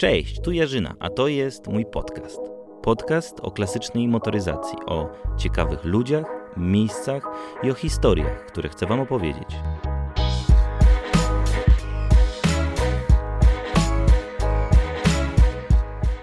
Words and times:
Cześć, 0.00 0.40
tu 0.40 0.52
Jarzyna, 0.52 0.94
a 1.00 1.10
to 1.10 1.28
jest 1.28 1.66
mój 1.66 1.86
podcast. 1.86 2.40
Podcast 2.82 3.40
o 3.40 3.50
klasycznej 3.50 4.08
motoryzacji, 4.08 4.78
o 4.86 5.08
ciekawych 5.38 5.84
ludziach, 5.84 6.26
miejscach 6.56 7.22
i 7.62 7.70
o 7.70 7.74
historiach, 7.74 8.46
które 8.46 8.68
chcę 8.68 8.86
Wam 8.86 9.00
opowiedzieć. 9.00 9.48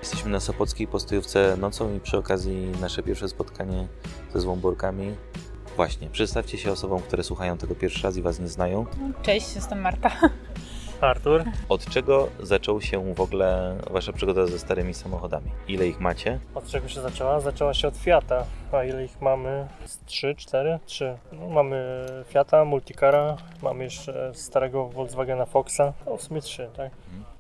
Jesteśmy 0.02 0.32
na 0.32 0.40
Sopockiej 0.40 0.88
postojówce 0.88 1.58
nocą 1.58 1.96
i 1.96 2.00
przy 2.00 2.18
okazji 2.18 2.72
nasze 2.82 3.04
pierwsze 3.04 3.30
spotkanie 3.30 3.88
ze 4.34 4.40
złomborkami. 4.40 5.16
Właśnie, 5.76 6.10
przedstawcie 6.10 6.58
się 6.58 6.72
osobom, 6.72 7.02
które 7.02 7.24
słuchają 7.24 7.58
tego 7.58 7.76
pierwszy 7.76 8.04
raz 8.04 8.18
i 8.18 8.22
Was 8.22 8.40
nie 8.40 8.48
znają. 8.48 8.86
Cześć, 9.22 9.56
jestem 9.56 9.82
Marta. 9.82 10.12
Artur. 11.02 11.44
Od 11.70 11.86
czego 11.86 12.28
zaczął 12.40 12.82
się 12.82 13.14
w 13.14 13.22
ogóle 13.22 13.78
Wasza 13.92 14.14
przygoda 14.14 14.48
ze 14.48 14.60
starymi 14.60 14.94
samochodami? 14.94 15.52
Ile 15.68 15.88
ich 15.88 16.00
macie? 16.00 16.40
Od 16.56 16.68
czego 16.68 16.88
się 16.88 17.02
zaczęła? 17.02 17.40
Zaczęła 17.40 17.74
się 17.74 17.88
od 17.88 17.98
Fiata. 17.98 18.46
A 18.72 18.84
ile 18.84 19.06
ich 19.06 19.22
mamy? 19.22 19.68
Z 19.86 20.06
Trzy, 20.06 20.36
cztery? 20.36 20.80
Trzy. 20.86 21.18
No, 21.32 21.48
mamy 21.50 22.06
Fiata, 22.30 22.66
Multicara, 22.66 23.38
mamy 23.62 23.84
jeszcze 23.84 24.32
starego 24.34 24.86
Volkswagena 24.86 25.46
Foxa. 25.46 25.94
No, 26.06 26.18
w 26.18 26.22
sumie 26.22 26.42
trzy, 26.42 26.70
tak? 26.78 26.92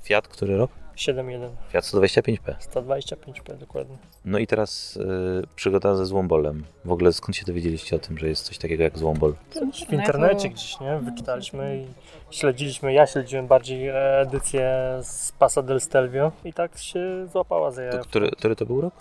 Fiat, 0.04 0.28
który 0.28 0.58
rok? 0.58 0.72
7.1. 0.96 1.50
Fiat 1.72 1.84
125P. 1.84 2.56
125p 2.74 3.58
dokładnie. 3.58 3.98
No 4.26 4.40
i 4.40 4.48
teraz 4.48 4.98
y, 4.98 5.48
przygoda 5.56 5.96
ze 5.96 6.06
złombolem. 6.06 6.64
W 6.86 6.92
ogóle 6.92 7.14
skąd 7.14 7.36
się 7.36 7.46
dowiedzieliście 7.46 7.96
o 7.96 8.00
tym, 8.00 8.18
że 8.18 8.28
jest 8.28 8.44
coś 8.46 8.58
takiego 8.58 8.84
jak 8.84 8.98
złombol? 8.98 9.34
W 9.90 9.94
internecie 9.94 10.50
gdzieś, 10.50 10.80
nie? 10.80 11.00
Wyczytaliśmy 11.00 11.78
i 11.78 11.86
śledziliśmy. 12.36 12.94
Ja 12.94 13.08
śledziłem 13.08 13.48
bardziej 13.48 13.90
edycję 14.22 14.72
z 15.04 15.32
Pasa 15.32 15.62
del 15.62 15.82
Stelvio 15.82 16.32
i 16.46 16.54
tak 16.54 16.78
się 16.78 17.28
złapała 17.32 17.72
za 17.72 17.76
To, 17.82 17.82
jaja. 17.88 18.00
który, 18.00 18.32
który 18.32 18.56
to 18.56 18.66
był 18.66 18.82
rok? 18.82 18.94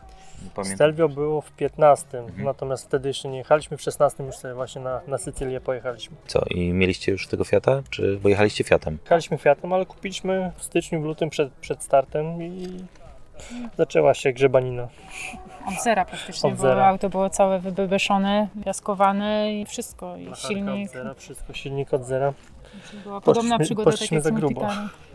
Pamiętam. 0.54 0.76
Stelvio 0.76 1.08
było 1.08 1.40
w 1.40 1.52
15, 1.52 2.18
Mhm. 2.18 2.44
natomiast 2.44 2.84
wtedy 2.86 3.08
jeszcze 3.08 3.28
nie 3.28 3.38
jechaliśmy. 3.38 3.76
W 3.76 3.82
16 3.82 4.24
już 4.24 4.36
sobie 4.36 4.54
właśnie 4.54 4.82
na, 4.82 5.00
na 5.06 5.18
Sycylię 5.18 5.60
pojechaliśmy. 5.60 6.16
Co, 6.26 6.40
i 6.50 6.72
mieliście 6.72 7.12
już 7.12 7.26
tego 7.28 7.44
Fiata? 7.44 7.82
Czy 7.90 8.18
bo 8.22 8.28
jechaliście 8.28 8.64
Fiatem? 8.64 8.98
Jechaliśmy 9.02 9.38
Fiatem, 9.38 9.72
ale 9.72 9.86
kupiliśmy 9.86 10.52
w 10.56 10.64
styczniu, 10.64 11.00
w 11.00 11.04
lutym 11.04 11.30
przed, 11.30 11.52
przed 11.52 11.82
startem 11.82 12.42
i 12.42 12.84
zaczęła 13.76 14.14
się 14.14 14.32
grzebanina. 14.32 14.88
Od 15.68 15.82
zera 15.84 16.04
praktycznie, 16.04 16.50
Od 16.50 16.56
bo 16.56 16.62
zera. 16.62 16.86
auto 16.86 17.08
było 17.10 17.30
całe 17.30 17.58
wybebeszone, 17.60 18.48
piaskowane 18.64 19.54
i 19.54 19.66
wszystko. 19.66 20.16
I 20.16 20.24
Macharka 20.24 20.48
silnik. 20.48 20.86
od 20.88 20.92
zera, 20.94 21.14
wszystko, 21.14 21.52
silnik 21.54 21.94
od 21.94 22.04
zera. 22.04 22.32
Była 23.04 23.20
podobna 23.20 23.42
Poszliśmy- 23.58 23.64
przygoda 23.64 23.84
tak 23.84 23.92
poszliśmy 23.94 24.14
jak 24.14 24.22
z 24.22 24.24
za 24.24 24.30
grubo. 24.30 24.68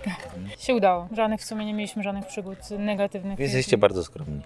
Multicarem. 0.05 0.49
Się 0.59 0.75
udało. 0.75 1.07
Żadnych 1.15 1.41
w 1.41 1.45
sumie 1.45 1.65
nie 1.65 1.73
mieliśmy 1.73 2.03
żadnych 2.03 2.27
przygód 2.27 2.57
negatywnych. 2.79 3.39
Jesteście 3.39 3.77
bardzo 3.77 4.03
skromni. 4.03 4.41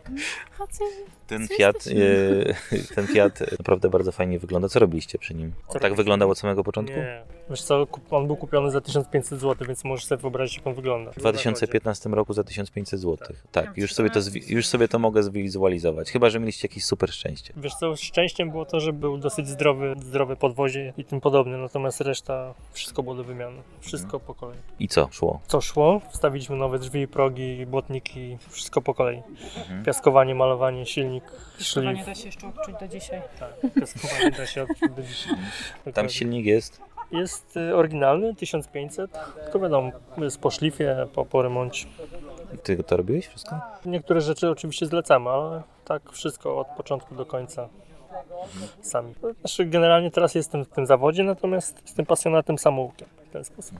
A 0.59 0.67
co? 0.67 0.83
Ten 1.27 1.47
Co 1.47 1.55
Fiat, 1.55 1.87
y, 1.87 2.55
ten 2.95 3.07
Fiat 3.07 3.39
naprawdę 3.59 3.89
bardzo 3.89 4.11
fajnie 4.11 4.39
wygląda. 4.39 4.69
Co 4.69 4.79
robiliście 4.79 5.19
przy 5.19 5.33
nim? 5.33 5.53
Co 5.69 5.79
tak 5.79 5.95
wyglądał 5.95 6.29
od 6.29 6.39
samego 6.39 6.63
początku? 6.63 6.97
Nie. 6.97 7.21
Wiesz 7.49 7.61
co, 7.61 7.87
on 8.11 8.27
był 8.27 8.35
kupiony 8.35 8.71
za 8.71 8.81
1500 8.81 9.39
zł, 9.39 9.67
więc 9.67 9.83
możesz 9.83 10.05
sobie 10.05 10.21
wyobrazić, 10.21 10.57
jak 10.57 10.67
on 10.67 10.73
wygląda. 10.73 11.11
W 11.11 11.15
2015 11.15 12.09
roku 12.09 12.33
za 12.33 12.43
1500 12.43 12.99
zł. 12.99 13.17
Tak, 13.17 13.65
Tak, 13.65 13.77
już 13.77 13.93
sobie, 13.93 14.09
to 14.09 14.19
już 14.47 14.67
sobie 14.67 14.87
to 14.87 14.99
mogę 14.99 15.23
zwizualizować. 15.23 16.11
Chyba, 16.11 16.29
że 16.29 16.39
mieliście 16.39 16.67
jakieś 16.67 16.85
super 16.85 17.11
szczęście. 17.13 17.53
Wiesz 17.57 17.75
co, 17.75 17.95
szczęściem 17.95 18.51
było 18.51 18.65
to, 18.65 18.79
że 18.79 18.93
był 18.93 19.17
dosyć 19.17 19.47
zdrowy, 19.47 19.93
zdrowe 20.01 20.35
podwozie 20.35 20.93
i 20.97 21.05
tym 21.05 21.21
podobne, 21.21 21.57
natomiast 21.57 22.01
reszta, 22.01 22.53
wszystko 22.71 23.03
było 23.03 23.15
do 23.15 23.23
wymiany. 23.23 23.61
Wszystko 23.79 24.19
po 24.19 24.33
kolei. 24.35 24.57
I 24.79 24.87
co 24.87 25.09
szło? 25.11 25.39
Co 25.47 25.61
szło? 25.61 26.01
Wstawiliśmy 26.09 26.55
nowe 26.55 26.79
drzwi, 26.79 27.07
progi, 27.07 27.65
błotniki, 27.65 28.37
wszystko 28.49 28.81
po 28.81 28.93
kolei. 28.93 29.21
Mhm. 29.57 29.83
Piaskowanie, 29.83 30.35
malowanie, 30.35 30.85
silnik, 30.85 31.23
szlif. 31.59 32.05
da 32.05 32.15
się 32.15 32.25
jeszcze 32.25 32.47
odczuć 32.47 32.75
do 32.79 32.87
dzisiaj. 32.87 33.21
Tak, 33.39 33.73
piaskowanie 33.73 34.31
da 34.31 34.45
się 34.45 34.63
odczuć 34.63 34.91
do 34.95 35.01
dzisiaj. 35.01 35.33
Tam 35.35 35.43
Dokładnie. 35.85 36.09
silnik 36.09 36.45
jest. 36.45 36.81
Jest 37.11 37.57
y, 37.57 37.75
oryginalny, 37.75 38.35
1500, 38.35 39.11
tylko 39.43 39.59
wiadomo, 39.59 39.91
jest 40.17 40.39
po 40.39 40.51
szlifie, 40.51 41.07
po, 41.13 41.25
po 41.25 41.41
remoncie. 41.41 41.87
Ty 42.63 42.83
to 42.83 42.97
robiłeś 42.97 43.27
wszystko? 43.27 43.55
Niektóre 43.85 44.21
rzeczy 44.21 44.49
oczywiście 44.49 44.85
zlecamy, 44.85 45.29
ale 45.29 45.63
tak 45.85 46.11
wszystko 46.11 46.59
od 46.59 46.67
początku 46.67 47.15
do 47.15 47.25
końca 47.25 47.69
sami. 48.81 49.13
Znaczy, 49.39 49.65
generalnie 49.65 50.11
teraz 50.11 50.35
jestem 50.35 50.65
w 50.65 50.69
tym 50.69 50.85
zawodzie, 50.85 51.23
natomiast 51.23 51.81
jestem 51.81 52.05
pasjonatem 52.05 52.57
samoukiem 52.57 53.07
w 53.29 53.33
ten 53.33 53.43
sposób. 53.43 53.77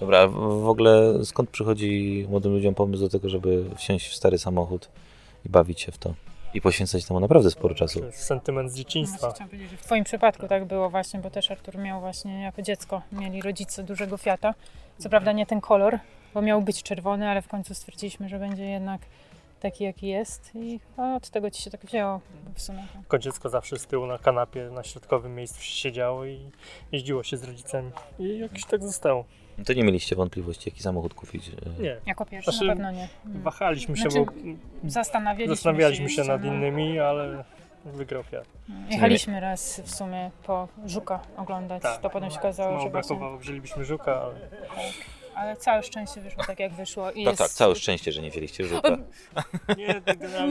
Dobra, 0.00 0.18
a 0.18 0.26
w 0.26 0.64
w 0.64 0.68
ogóle 0.68 1.24
skąd 1.24 1.50
przychodzi 1.50 2.26
młodym 2.28 2.52
ludziom 2.52 2.74
pomysł 2.74 3.02
do 3.02 3.08
tego, 3.08 3.28
żeby 3.28 3.64
wsiąść 3.76 4.08
w 4.08 4.14
stary 4.14 4.38
samochód 4.38 4.88
i 5.46 5.48
bawić 5.48 5.80
się 5.80 5.92
w 5.92 5.98
to? 5.98 6.14
I 6.54 6.60
poświęcać 6.60 7.04
temu 7.04 7.20
naprawdę 7.20 7.50
sporo 7.50 7.74
czasu. 7.74 8.00
To 8.00 8.06
jest 8.06 8.22
sentyment 8.22 8.72
z 8.72 8.76
dzieciństwa. 8.76 9.32
Chciałam 9.32 9.48
powiedzieć, 9.48 9.70
że 9.70 9.76
w 9.76 9.82
Twoim 9.82 10.04
przypadku 10.04 10.48
tak 10.48 10.64
było 10.64 10.90
właśnie, 10.90 11.20
bo 11.20 11.30
też 11.30 11.50
Artur 11.50 11.78
miał 11.78 12.00
właśnie 12.00 12.42
jako 12.42 12.62
dziecko, 12.62 13.02
mieli 13.12 13.42
rodzice 13.42 13.82
dużego 13.82 14.16
Fiata. 14.16 14.54
Co 14.98 15.08
prawda 15.08 15.32
nie 15.32 15.46
ten 15.46 15.60
kolor, 15.60 15.98
bo 16.34 16.42
miał 16.42 16.62
być 16.62 16.82
czerwony, 16.82 17.28
ale 17.28 17.42
w 17.42 17.48
końcu 17.48 17.74
stwierdziliśmy, 17.74 18.28
że 18.28 18.38
będzie 18.38 18.64
jednak 18.64 19.00
taki, 19.64 19.84
jaki 19.84 20.08
jest 20.08 20.50
i 20.54 20.80
od 20.96 21.30
tego 21.30 21.50
Ci 21.50 21.62
się 21.62 21.70
tak 21.70 21.86
wzięło 21.86 22.20
w 22.54 22.62
sumie. 22.62 22.86
Jako 22.96 23.18
dziecko 23.18 23.48
zawsze 23.48 23.78
z 23.78 23.86
tyłu 23.86 24.06
na 24.06 24.18
kanapie, 24.18 24.70
na 24.70 24.82
środkowym 24.82 25.34
miejscu 25.34 25.62
się 25.62 25.72
siedziało 25.72 26.24
i 26.24 26.50
jeździło 26.92 27.22
się 27.22 27.36
z 27.36 27.44
rodzicami. 27.44 27.90
I 28.18 28.38
jakoś 28.38 28.64
tak 28.64 28.82
zostało. 28.82 29.24
No 29.58 29.64
to 29.64 29.72
nie 29.72 29.84
mieliście 29.84 30.16
wątpliwości, 30.16 30.70
jaki 30.70 30.82
samochód 30.82 31.14
kupić. 31.14 31.50
Nie. 31.80 31.96
Jako 32.06 32.26
pierwszy 32.26 32.50
Znaczy, 32.50 32.66
na 32.66 32.72
pewno 32.72 32.90
nie. 32.90 33.08
Wahaliśmy 33.24 33.96
się, 33.96 34.10
Znaczy, 34.10 34.26
bo 34.26 34.32
Zastanawialiśmy, 34.90 35.56
zastanawialiśmy 35.56 36.08
się 36.08 36.20
jeszcze, 36.20 36.32
nad 36.32 36.44
no. 36.44 36.54
innymi, 36.54 36.98
ale 36.98 37.44
wygrał 37.84 38.22
Fiat. 38.22 38.46
Jechaliśmy 38.90 39.40
raz 39.40 39.80
w 39.84 39.94
sumie 39.94 40.30
po 40.46 40.68
Żuka 40.86 41.20
oglądać, 41.36 41.82
Tak. 41.82 42.00
to 42.00 42.10
potem 42.10 42.30
się 42.30 42.38
okazało, 42.38 42.70
Mało 42.70 42.84
że 42.84 42.90
właśnie, 42.90 43.08
brakowało, 43.16 43.38
wzięliśmy 43.38 43.84
żuka, 43.84 44.20
ale 44.22 44.34
ale 45.36 45.56
całe 45.56 45.82
szczęście 45.82 46.20
wyszło 46.20 46.44
tak 46.46 46.60
jak 46.60 46.72
wyszło. 46.72 47.10
I 47.10 47.24
Tak, 47.24 47.32
jest, 47.32 47.38
tak, 47.38 47.50
całe 47.50 47.74
szczęście, 47.74 48.12
że 48.12 48.22
nie 48.22 48.30
wzięliście 48.30 48.64
żółta. 48.64 48.88
nie, 49.78 50.00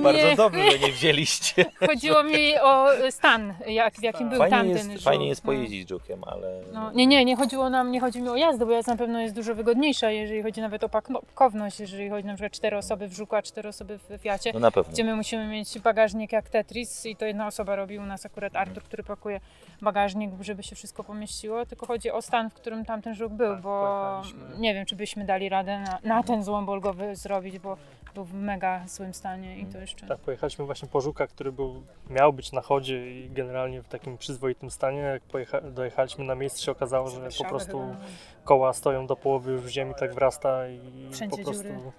Bardzo 0.04 0.12
Nie. 0.30 0.36
dobrze, 0.36 0.72
że 0.72 0.80
nie 0.80 0.92
wzięliście. 0.92 1.66
Chodziło 1.88 2.24
mi 2.24 2.60
o 2.62 2.88
stan, 3.12 3.54
jak, 3.68 3.94
w 3.94 4.04
jakim 4.04 4.30
był 4.30 4.38
Fajnie 4.38 4.58
tamten 4.58 4.92
jest, 4.92 5.04
fajnie 5.04 5.28
jest 5.28 5.44
No. 5.44 5.46
pojeździć 5.46 5.90
żukiem, 5.90 6.24
ale... 6.28 6.62
No, 6.74 6.92
nie, 6.92 7.08
nie, 7.08 7.26
nie 7.26 7.36
chodziło 7.36 7.70
nam, 7.70 7.92
nie 7.92 8.00
chodzi 8.00 8.22
mi 8.22 8.30
o 8.30 8.36
jazdę, 8.36 8.66
bo 8.66 8.72
jazda 8.72 8.92
na 8.92 8.98
pewno 8.98 9.20
jest 9.22 9.36
dużo 9.36 9.56
wygodniejsza, 9.56 10.12
jeżeli 10.12 10.44
chodzi 10.44 10.62
nawet 10.62 10.84
o 10.84 10.90
pakowność, 10.90 11.80
jeżeli 11.80 12.10
chodzi 12.10 12.28
na 12.28 12.34
przykład 12.34 12.52
cztery 12.52 12.78
osoby 12.78 13.08
w 13.08 13.14
Żuku, 13.14 13.36
a 13.36 13.42
cztery 13.42 13.70
osoby 13.70 13.98
w 14.10 14.18
Fiacie, 14.22 14.52
No 14.54 14.60
na 14.60 14.72
pewno. 14.72 14.94
gdzie 14.94 15.04
my 15.04 15.16
musimy 15.16 15.48
mieć 15.48 15.80
bagażnik 15.80 16.32
jak 16.32 16.50
Tetris 16.50 17.06
i 17.06 17.16
to 17.16 17.26
jedna 17.26 17.48
osoba 17.48 17.76
robi 17.76 18.00
u 18.00 18.06
nas 18.06 18.26
akurat 18.26 18.56
Artur, 18.56 18.84
który 18.84 19.04
pakuje 19.04 19.40
bagażnik, 19.82 20.32
żeby 20.42 20.64
się 20.64 20.76
wszystko 20.76 21.04
pomieściło, 21.04 21.66
tylko 21.66 21.86
chodzi 21.86 22.12
o 22.12 22.22
stan, 22.22 22.50
w 22.50 22.54
którym 22.54 22.86
tamten 22.86 23.16
Żuk 23.16 23.34
był, 23.34 23.54
Tak, 23.54 23.62
bo 23.62 23.82
pojechaliśmy. 24.22 24.60
Nie 24.74 24.80
wiem, 24.80 24.86
czy 24.86 24.96
byśmy 24.96 25.26
dali 25.26 25.50
radę 25.50 25.80
na, 25.80 26.00
na 26.04 26.24
ten 26.24 26.44
złom 26.44 26.66
go 26.66 26.96
zrobić, 27.14 27.60
bo 27.60 27.78
był 28.16 28.24
w 28.24 28.34
mega 28.34 28.88
złym 28.88 29.14
stanie 29.14 29.58
i 29.60 29.66
to 29.66 29.78
jeszcze... 29.78 30.08
Tak, 30.08 30.20
pojechaliśmy 30.20 30.66
właśnie 30.66 30.88
po 30.88 31.02
Żuka, 31.02 31.28
który 31.28 31.52
był, 31.52 31.84
miał 32.10 32.34
być 32.34 32.52
na 32.52 32.62
chodzie 32.62 33.12
i 33.12 33.30
generalnie 33.30 33.82
w 33.82 33.88
takim 33.88 34.18
przyzwoitym 34.18 34.72
stanie. 34.72 35.00
Jak 35.00 35.24
pojecha- 35.24 35.72
dojechaliśmy 35.72 36.26
na 36.26 36.36
miejsce, 36.36 36.62
się 36.62 36.72
okazało, 36.72 37.10
że 37.10 37.30
po 37.38 37.44
prostu 37.50 37.80
chyba. 37.80 37.96
koła 38.44 38.74
stoją 38.74 39.08
do 39.08 39.16
połowy 39.16 39.52
już 39.52 39.62
w 39.62 39.68
ziemi, 39.68 39.94
tak 40.00 40.14
wrasta 40.16 40.68
i 40.70 40.80
Wszędzie 41.12 41.38
po 41.38 41.44
prostu 41.44 41.64
dziury. 41.64 41.92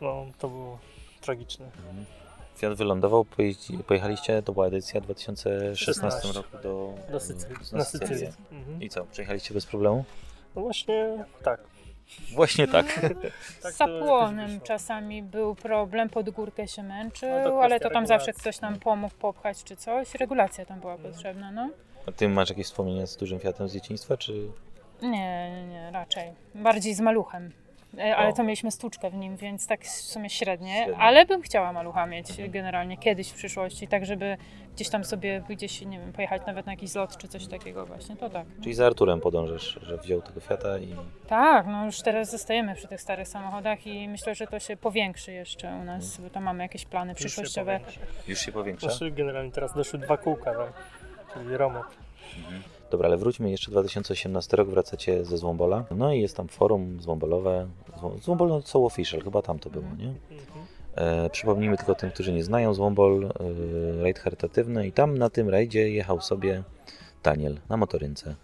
no, 0.00 0.26
to 0.38 0.48
było 0.48 0.78
tragiczne. 1.20 1.66
Fiat 2.56 2.74
wylądował, 2.74 3.26
pojechaliście, 3.86 4.42
to 4.42 4.52
była 4.52 4.66
edycja 4.66 5.00
w 5.00 5.04
2016 5.04 5.84
16. 5.84 6.32
roku 6.32 6.56
do, 6.62 6.94
Do 7.12 7.76
na. 7.76 7.84
Sycylię. 7.84 8.32
Mhm. 8.52 8.82
I 8.82 8.88
co, 8.88 9.04
przejechaliście 9.04 9.54
bez 9.54 9.66
problemu? 9.66 10.04
No 10.56 10.62
właśnie 10.62 11.24
tak. 11.42 11.71
Właśnie 12.34 12.68
tak. 12.68 12.86
tak 13.62 13.72
Z 13.72 13.76
zapłonem 13.76 14.60
czasami 14.60 15.22
był 15.22 15.54
problem, 15.54 16.08
pod 16.08 16.30
górkę 16.30 16.68
się 16.68 16.82
męczył, 16.82 17.28
No 17.30 17.50
to 17.50 17.62
ale 17.62 17.80
to 17.80 17.90
tam 17.90 18.06
zawsze 18.06 18.26
regulacji. 18.26 18.40
ktoś 18.40 18.60
nam 18.60 18.78
pomógł 18.78 19.14
popchać 19.14 19.64
czy 19.64 19.76
coś. 19.76 20.14
Regulacja 20.14 20.66
tam 20.66 20.80
była 20.80 20.94
Mhm. 20.94 21.12
potrzebna, 21.12 21.50
no. 21.52 21.70
A 22.08 22.12
ty 22.12 22.28
masz 22.28 22.48
jakieś 22.50 22.66
wspomnienia 22.66 23.06
z 23.06 23.16
dużym 23.16 23.40
Fiatem 23.40 23.68
z 23.68 23.72
dzieciństwa, 23.72 24.16
czy... 24.16 24.32
Nie, 25.02 25.50
nie, 25.50 25.66
nie, 25.66 25.90
raczej. 25.90 26.30
Bardziej 26.54 26.94
z 26.94 27.00
maluchem. 27.00 27.52
E, 27.98 28.16
Ale 28.16 28.28
O. 28.28 28.32
to 28.32 28.42
mieliśmy 28.42 28.70
stłuczkę 28.70 29.10
w 29.10 29.14
nim, 29.14 29.36
więc 29.36 29.66
tak 29.66 29.84
w 29.84 29.88
sumie 29.90 30.30
średnie, 30.30 30.74
Średnio. 30.84 30.96
ale 30.96 31.26
bym 31.26 31.42
chciała 31.42 31.72
malucha 31.72 32.06
mieć 32.06 32.28
generalnie 32.48 32.96
kiedyś 32.96 33.28
w 33.30 33.34
przyszłości, 33.34 33.88
tak 33.88 34.06
żeby 34.06 34.36
gdzieś 34.74 34.88
tam 34.88 35.04
sobie 35.04 35.42
gdzieś, 35.48 35.80
nie 35.80 35.98
wiem, 36.00 36.12
pojechać 36.12 36.42
nawet 36.46 36.66
na 36.66 36.72
jakiś 36.72 36.90
zlot 36.90 37.16
czy 37.16 37.28
coś 37.28 37.46
takiego 37.46 37.86
właśnie, 37.86 38.16
to 38.16 38.30
tak. 38.30 38.46
Czyli 38.62 38.74
za 38.74 38.86
Arturem 38.86 39.20
podążasz, 39.20 39.78
że 39.82 39.96
wziął 39.98 40.22
tego 40.22 40.40
Fiata 40.40 40.78
i... 40.78 40.94
Tak, 41.26 41.66
no 41.66 41.84
już 41.86 42.02
teraz 42.02 42.30
zostajemy 42.30 42.74
przy 42.74 42.88
tych 42.88 43.00
starych 43.00 43.28
samochodach 43.28 43.86
i 43.86 44.08
myślę, 44.08 44.34
że 44.34 44.46
to 44.46 44.58
się 44.58 44.76
powiększy 44.76 45.32
jeszcze 45.32 45.68
u 45.80 45.84
nas, 45.84 46.20
bo 46.20 46.30
tam 46.30 46.42
mamy 46.42 46.62
jakieś 46.62 46.84
plany 46.84 47.12
Już 47.12 47.18
się 47.18 47.24
przyszłościowe. 47.26 47.80
powiększa. 47.80 48.00
Już 48.28 48.38
się 48.38 48.52
powiększa? 48.52 48.88
Generalnie 49.10 49.52
teraz 49.52 49.74
doszły 49.74 49.98
dwa 49.98 50.16
kółka, 50.16 50.54
tak? 50.54 50.72
czyli 51.34 51.56
Romok. 51.56 51.90
Dobra, 52.92 53.08
ale 53.08 53.16
wróćmy 53.16 53.50
jeszcze 53.50 53.70
2018 53.70 54.56
rok, 54.56 54.68
wracacie 54.68 55.24
ze 55.24 55.38
Złombola. 55.38 55.84
No 55.90 56.12
i 56.12 56.20
jest 56.20 56.36
tam 56.36 56.48
forum 56.48 57.00
złombolowe. 57.00 57.68
Zło- 58.00 58.18
Złombol 58.18 58.48
no, 58.48 58.62
co 58.62 58.84
official, 58.84 59.20
chyba 59.20 59.42
tam 59.42 59.58
to 59.58 59.70
było, 59.70 59.84
nie? 59.98 60.14
E, 60.94 61.30
przypomnijmy 61.30 61.76
tylko 61.76 61.94
tym, 61.94 62.10
którzy 62.10 62.32
nie 62.32 62.44
znają 62.44 62.74
Złombol, 62.74 63.24
e, 63.24 64.02
rajd 64.02 64.18
charytatywny 64.18 64.86
i 64.86 64.92
tam 64.92 65.18
na 65.18 65.30
tym 65.30 65.48
rajdzie 65.48 65.90
jechał 65.90 66.20
sobie 66.20 66.62
Daniel 67.22 67.60
na 67.68 67.76
motorynce. 67.76 68.34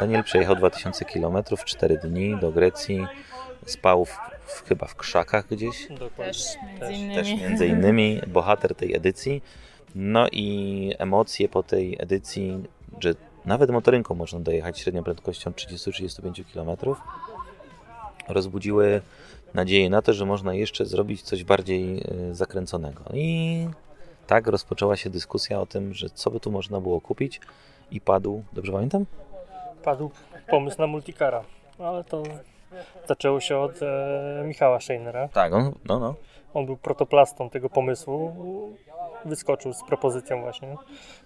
Daniel 0.00 0.24
przejechał 0.24 0.56
2000 0.56 1.04
km 1.04 1.36
w 1.56 1.64
4 1.64 1.98
dni 1.98 2.36
do 2.40 2.52
Grecji, 2.52 3.06
spał 3.66 4.04
w, 4.04 4.18
w, 4.46 4.68
chyba 4.68 4.86
w 4.86 4.94
krzakach 4.94 5.48
gdzieś. 5.48 5.88
Też 6.16 6.56
między 6.80 6.92
innymi. 6.92 7.14
też 7.14 7.28
między 7.40 7.66
innymi 7.66 8.20
bohater 8.26 8.74
tej 8.74 8.94
edycji. 8.94 9.42
No 9.94 10.26
i 10.32 10.92
emocje 10.98 11.48
po 11.48 11.62
tej 11.62 11.96
edycji, 11.98 12.64
że 13.00 13.14
nawet 13.46 13.70
motorynką 13.70 14.14
można 14.14 14.40
dojechać 14.40 14.80
średnią 14.80 15.02
prędkością 15.02 15.50
30-35 15.50 16.44
km, 16.54 16.96
rozbudziły 18.28 19.00
nadzieję 19.54 19.90
na 19.90 20.02
to, 20.02 20.12
że 20.12 20.26
można 20.26 20.54
jeszcze 20.54 20.86
zrobić 20.86 21.22
coś 21.22 21.44
bardziej 21.44 21.98
e, 21.98 22.34
zakręconego. 22.34 23.04
I 23.14 23.68
tak 24.26 24.46
rozpoczęła 24.46 24.96
się 24.96 25.10
dyskusja 25.10 25.60
o 25.60 25.66
tym, 25.66 25.94
że 25.94 26.10
co 26.10 26.30
by 26.30 26.40
tu 26.40 26.50
można 26.50 26.80
było 26.80 27.00
kupić 27.00 27.40
i 27.90 28.00
padł, 28.00 28.42
dobrze 28.52 28.72
pamiętam? 28.72 29.06
Padł 29.82 30.10
pomysł 30.48 30.78
na 30.78 30.86
multicara, 30.86 31.44
ale 31.78 32.04
to 32.04 32.22
zaczęło 33.08 33.40
się 33.40 33.58
od 33.58 33.82
e, 33.82 34.44
Michała 34.46 34.80
Scheinera. 34.80 35.28
Tak, 35.28 35.52
on, 35.52 35.72
no, 35.84 35.98
no. 35.98 36.14
On 36.56 36.66
był 36.66 36.76
protoplastą 36.76 37.50
tego 37.50 37.70
pomysłu. 37.70 38.32
Wyskoczył 39.24 39.72
z 39.72 39.84
propozycją 39.84 40.40
właśnie. 40.40 40.76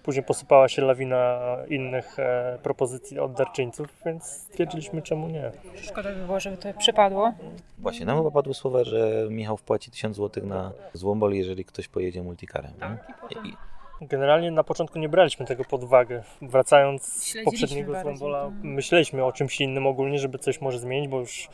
Później 0.03 0.25
posypała 0.25 0.69
się 0.69 0.82
lawina 0.82 1.41
innych 1.69 2.19
e, 2.19 2.59
propozycji 2.62 3.19
od 3.19 3.32
darczyńców, 3.32 3.88
więc 4.06 4.25
stwierdziliśmy 4.25 5.03
czemu 5.03 5.29
nie. 5.29 5.53
Szkoda 5.82 6.12
by 6.12 6.27
było, 6.27 6.41
żeby 6.41 6.56
to 6.56 6.69
przypadło. 6.79 7.32
Właśnie, 7.79 8.06
nam 8.06 8.19
chyba 8.19 8.31
padły 8.31 8.55
słowa, 8.55 8.85
że 8.85 9.27
Michał 9.31 9.56
wpłaci 9.56 9.91
1000 9.91 10.17
zł 10.17 10.47
na 10.47 10.73
Złombol, 10.93 11.32
jeżeli 11.32 11.65
ktoś 11.65 11.88
pojedzie 11.88 12.23
multicarem. 12.23 12.73
nie? 12.73 12.81
Tak, 12.81 13.09
i 13.09 13.12
potem 13.21 13.47
I, 13.47 13.53
Generalnie 14.00 14.50
na 14.50 14.65
początku 14.65 14.99
nie 14.99 15.09
braliśmy 15.09 15.47
tego 15.47 15.65
pod 15.65 15.85
uwagę. 15.85 16.23
Wracając 16.43 17.03
z 17.03 17.44
poprzedniego 17.44 18.00
Złombola, 18.03 18.50
myśleliśmy 18.62 19.25
o 19.25 19.32
czymś 19.32 19.61
innym 19.61 19.87
ogólnie, 19.87 20.19
żeby 20.19 20.38
coś 20.38 20.61
może 20.61 20.79
zmienić, 20.79 21.09
bo 21.09 21.21
już 21.21 21.49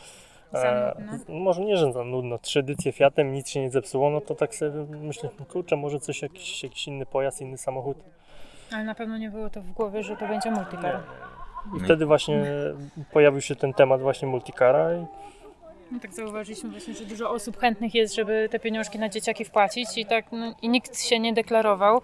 Za 0.63 0.95
nudno. 1.13 1.35
może 1.35 1.61
nie, 1.61 1.77
że 1.77 1.93
za 1.93 2.05
nudno. 2.05 2.39
Trzy 2.39 2.61
edycje 2.61 2.93
Fiatem, 2.93 3.33
nic 3.33 3.49
się 3.49 3.61
nie 3.61 3.71
zepsuło, 3.71 4.11
no 4.11 4.21
to 4.21 4.35
tak 4.35 4.55
sobie 4.55 4.87
myślę, 4.91 5.31
no 5.41 5.47
kurczę, 5.47 5.77
może 5.77 6.01
coś, 6.01 6.23
jakiś, 6.23 6.63
jakiś 6.63 6.89
inny 6.89 7.07
pojazd, 7.07 7.41
inny 7.41 7.59
samochód. 7.59 7.97
Ale 8.73 8.85
na 8.85 8.95
pewno 8.95 9.19
nie 9.19 9.31
było 9.31 9.51
to 9.51 9.63
w 9.63 9.73
głowie, 9.73 10.03
że 10.03 10.17
to 10.17 10.29
będzie 10.29 10.51
multicar. 10.51 11.01
I 11.77 11.81
wtedy 11.81 12.07
właśnie 12.07 12.45
pojawił 13.13 13.41
się 13.41 13.57
ten 13.57 13.73
temat 13.75 14.01
właśnie 14.01 14.29
multicara 14.29 14.95
i 14.95 15.07
No 15.93 16.01
tak 16.01 16.15
zauważyliśmy 16.15 16.71
właśnie, 16.71 16.95
że 16.95 17.05
dużo 17.05 17.31
osób 17.31 17.59
chętnych 17.59 17.95
jest, 17.95 18.15
żeby 18.15 18.49
te 18.51 18.59
pieniążki 18.59 18.99
na 18.99 19.09
dzieciaki 19.09 19.45
wpłacić 19.45 19.99
i 19.99 20.07
tak 20.07 20.33
no, 20.33 20.55
i 20.63 20.69
nikt 20.69 21.01
się 21.01 21.21
nie 21.21 21.33
deklarował, 21.33 22.01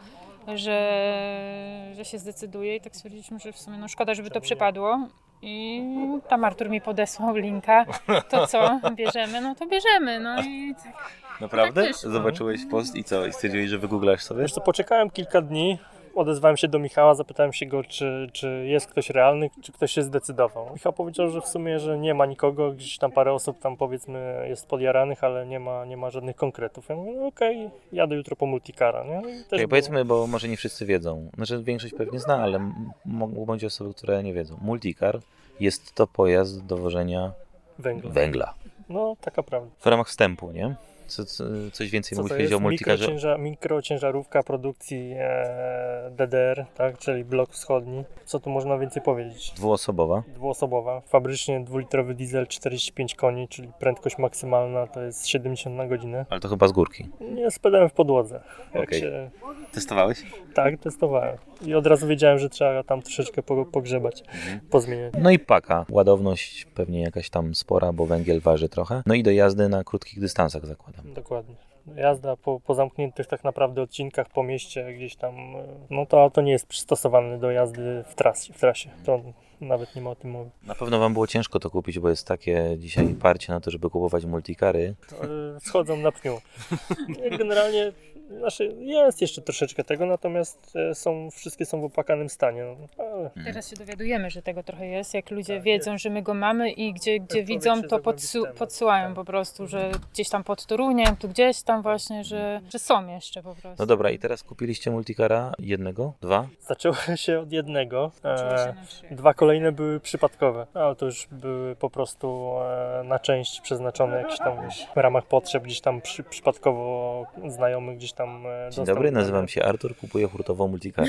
że, 0.54 1.92
że 1.92 2.04
się 2.04 2.18
zdecyduje 2.18 2.76
i 2.76 2.80
tak 2.80 2.96
stwierdziliśmy, 2.96 3.38
że 3.38 3.52
w 3.52 3.58
sumie 3.58 3.78
no 3.78 3.88
szkoda, 3.88 4.14
żeby 4.14 4.30
to 4.30 4.40
przypadło. 4.40 5.08
I 5.42 5.82
tam 6.28 6.44
Artur 6.44 6.70
mi 6.70 6.80
podesłał 6.80 7.36
linka, 7.36 7.84
to 8.28 8.46
co, 8.46 8.80
bierzemy? 8.94 9.40
No 9.40 9.54
to 9.54 9.66
bierzemy, 9.66 10.20
no 10.20 10.42
i 10.42 10.74
tak. 10.84 11.12
Naprawdę? 11.40 11.82
Tak 11.82 11.92
wyszło. 11.92 12.10
Zobaczyłeś 12.10 12.60
post 12.70 12.96
i 12.96 13.04
co? 13.04 13.26
I 13.26 13.32
stwierdziłeś, 13.32 13.68
że 13.68 13.78
wygooglasz 13.78 14.22
sobie? 14.22 14.42
Wiesz 14.42 14.52
co, 14.52 14.60
poczekałem 14.60 15.10
kilka 15.10 15.40
dni, 15.40 15.78
odezwałem 16.14 16.56
się 16.56 16.68
do 16.68 16.78
Michała, 16.78 17.14
zapytałem 17.14 17.52
się 17.52 17.66
go, 17.66 17.84
czy, 17.84 18.28
czy 18.32 18.64
jest 18.66 18.86
ktoś 18.86 19.10
realny, 19.10 19.50
czy 19.62 19.72
ktoś 19.72 19.92
się 19.92 20.02
zdecydował. 20.02 20.72
Michał 20.72 20.92
powiedział, 20.92 21.28
że 21.30 21.40
w 21.40 21.46
sumie, 21.46 21.78
że 21.78 21.98
nie 21.98 22.14
ma 22.14 22.26
nikogo, 22.26 22.72
gdzieś 22.72 22.98
tam 22.98 23.12
parę 23.12 23.32
osób 23.32 23.58
tam 23.58 23.76
powiedzmy 23.76 24.46
jest 24.48 24.66
podjaranych, 24.66 25.24
ale 25.24 25.46
nie 25.46 25.60
ma, 25.60 25.84
nie 25.84 25.96
ma 25.96 26.10
żadnych 26.10 26.36
konkretów. 26.36 26.88
Ja 26.88 26.96
mówię, 26.96 27.12
no 27.12 27.26
okej, 27.26 27.70
jadę 27.92 28.16
jutro 28.16 28.36
po 28.36 28.46
multicara, 28.46 29.04
nie? 29.04 29.18
I 29.40 29.44
też 29.44 29.58
było. 29.58 29.68
powiedzmy, 29.68 30.04
bo 30.04 30.26
może 30.26 30.48
nie 30.48 30.56
wszyscy 30.56 30.86
wiedzą. 30.86 31.30
Znaczy 31.34 31.62
większość 31.62 31.94
pewnie 31.94 32.20
zna, 32.20 32.36
ale 32.42 32.72
mogą 33.04 33.46
być 33.54 33.64
osoby, 33.64 33.94
które 33.94 34.22
nie 34.22 34.32
wiedzą. 34.34 34.58
Multicar 34.62 35.20
jest 35.60 35.94
to 35.94 36.06
pojazd 36.06 36.66
do 36.66 36.76
wożenia 36.76 37.32
Węgla. 37.78 38.10
węgla. 38.10 38.54
No, 38.88 39.16
taka 39.20 39.42
prawda. 39.42 39.70
W 39.78 39.86
ramach 39.86 40.08
wstępu, 40.08 40.50
nie? 40.52 40.74
Co, 41.06 41.24
co, 41.24 41.44
coś 41.72 41.90
więcej 41.90 42.18
Co 42.18 42.36
jest 42.36 42.52
o 42.54 42.60
multicarze? 42.60 43.02
mikrocięża, 43.02 43.38
mikrociężarówka 43.38 44.42
produkcji 44.42 45.14
e, 45.18 46.10
DDR, 46.16 46.64
tak, 46.74 46.98
czyli 46.98 47.24
blok 47.24 47.50
wschodni. 47.50 48.04
Co 48.24 48.40
tu 48.40 48.50
można 48.50 48.78
więcej 48.78 49.02
powiedzieć? 49.02 49.52
Dwuosobowa. 49.56 50.22
Dwuosobowa, 50.34 51.00
fabrycznie 51.00 51.60
dwulitrowy 51.60 52.14
diesel 52.14 52.46
45 52.46 53.14
koni, 53.14 53.48
czyli 53.48 53.68
prędkość 53.78 54.18
maksymalna 54.18 54.86
to 54.86 55.02
jest 55.02 55.26
70 55.26 55.76
na 55.76 55.86
godzinę. 55.86 56.26
Ale 56.30 56.40
to 56.40 56.48
chyba 56.48 56.68
z 56.68 56.72
górki. 56.72 57.08
Nie 57.20 57.50
spędzałem 57.50 57.88
w 57.88 57.92
podłodze. 57.92 58.40
Okej. 58.74 59.00
się, 59.00 59.30
Testowałeś? 59.72 60.22
tak, 60.54 60.80
testowałem. 60.80 61.36
I 61.66 61.74
od 61.74 61.86
razu 61.86 62.06
wiedziałem, 62.06 62.38
że 62.38 62.48
trzeba 62.48 62.82
tam 62.82 63.02
troszeczkę 63.02 63.42
po, 63.42 63.64
pogrzebać, 63.64 64.24
pozmieniać. 64.70 65.14
No 65.18 65.30
i 65.30 65.38
paka. 65.38 65.86
Ładowność 65.90 66.66
pewnie 66.74 67.00
jakaś 67.02 67.30
tam 67.30 67.54
spora, 67.54 67.92
bo 67.92 68.06
węgiel 68.06 68.40
waży 68.40 68.68
trochę. 68.68 69.02
No 69.06 69.14
i 69.14 69.22
do 69.22 69.30
jazdy 69.30 69.68
na 69.68 69.84
krótkich 69.84 70.20
dystansach 70.20 70.66
zakładam. 70.66 70.91
Dokładnie. 71.04 71.54
Jazda 71.96 72.36
po, 72.36 72.60
po 72.60 72.74
zamkniętych 72.74 73.26
tak 73.26 73.44
naprawdę 73.44 73.82
odcinkach 73.82 74.28
po 74.28 74.42
mieście 74.42 74.94
gdzieś 74.94 75.16
tam, 75.16 75.34
e, 75.34 75.64
no 75.90 76.06
to 76.06 76.22
auto 76.22 76.40
nie 76.42 76.52
jest 76.52 76.66
przystosowane 76.66 77.38
do 77.38 77.50
jazdy 77.50 78.04
w 78.06 78.14
trasie. 78.14 78.52
W 78.52 78.60
trasie. 78.60 78.90
To 79.04 79.20
nawet 79.60 79.96
nie 79.96 80.02
ma 80.02 80.10
o 80.10 80.14
tym 80.14 80.30
mowy. 80.30 80.50
Na 80.62 80.74
pewno 80.74 80.98
wam 80.98 81.12
było 81.12 81.26
ciężko 81.26 81.60
to 81.60 81.70
kupić, 81.70 81.98
bo 81.98 82.08
jest 82.08 82.26
takie 82.26 82.76
dzisiaj 82.78 83.08
parcie 83.22 83.52
na 83.52 83.60
to, 83.60 83.70
żeby 83.70 83.90
kupować 83.90 84.24
multicary. 84.24 84.94
To, 85.10 85.24
e, 85.24 85.60
schodzą 85.60 85.96
na 85.96 86.12
pniu. 86.12 86.40
Generalnie 87.38 87.92
znaczy 88.38 88.74
jest 88.80 89.20
jeszcze 89.20 89.42
troszeczkę 89.42 89.84
tego, 89.84 90.06
natomiast 90.06 90.76
e, 90.76 90.94
są, 90.94 91.30
wszystkie 91.30 91.66
są 91.66 91.80
w 91.80 91.84
opłakanym 91.84 92.28
stanie. 92.28 92.64
No, 92.64 93.04
ale 93.04 93.30
Teraz 93.44 93.70
się 93.70 93.76
dowiadujemy, 93.76 94.30
że 94.30 94.42
tego 94.42 94.62
trochę 94.62 94.86
jest, 94.86 95.14
jak 95.14 95.30
ludzie 95.30 95.54
Tak, 95.54 95.62
wiedzą, 95.62 95.92
jest. 95.92 96.02
że 96.02 96.10
my 96.10 96.22
go 96.22 96.34
mamy 96.34 96.70
i 96.70 96.92
gdzie, 96.92 97.20
gdzie 97.20 97.44
widzą, 97.44 97.82
to 97.82 97.98
podsu- 97.98 98.42
temat, 98.42 98.56
podsyłają 98.58 99.06
tak. 99.06 99.14
po 99.14 99.24
prostu, 99.24 99.66
że 99.66 99.90
gdzieś 100.12 100.28
tam 100.28 100.44
pod 100.44 100.66
Toruniem, 100.66 101.16
tu 101.16 101.28
gdzieś 101.28 101.62
tam 101.62 101.82
właśnie, 101.82 102.24
że, 102.24 102.60
że 102.72 102.78
są 102.78 103.08
jeszcze 103.08 103.42
po 103.42 103.54
prostu. 103.54 103.82
No 103.82 103.86
dobra, 103.86 104.10
i 104.10 104.18
teraz 104.18 104.42
kupiliście 104.42 104.90
multicara 104.90 105.52
jednego, 105.58 106.12
dwa? 106.20 106.46
zaczęło 106.60 106.94
się 107.16 107.40
od 107.40 107.52
jednego. 107.52 108.10
Się 108.22 108.28
E. 108.28 108.74
Dwa 109.10 109.34
kolejne 109.34 109.72
były 109.72 110.00
przypadkowe, 110.00 110.66
ale 110.74 110.96
to 110.96 111.06
już 111.06 111.28
były 111.30 111.76
po 111.76 111.90
prostu 111.90 112.54
e, 112.60 113.02
na 113.04 113.18
część 113.18 113.60
przeznaczone 113.60 114.22
jakieś 114.22 114.38
tam 114.38 114.56
w 114.94 114.96
ramach 114.96 115.26
potrzeb, 115.26 115.62
gdzieś 115.64 115.80
tam 115.80 116.00
przy, 116.00 116.22
przypadkowo 116.24 117.26
znajomy 117.48 117.96
gdzieś 117.96 118.11
tam 118.12 118.46
e, 118.46 118.70
Dzień 118.70 118.84
dobry, 118.84 119.10
nazywam 119.10 119.48
się 119.48 119.62
Artur, 119.64 119.96
kupuję 119.96 120.28
hurtową 120.28 120.68
multicarę. 120.68 121.08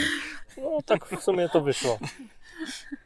No 0.57 0.79
tak 0.85 1.05
w 1.05 1.23
sumie 1.23 1.49
to 1.49 1.61
wyszło. 1.61 1.97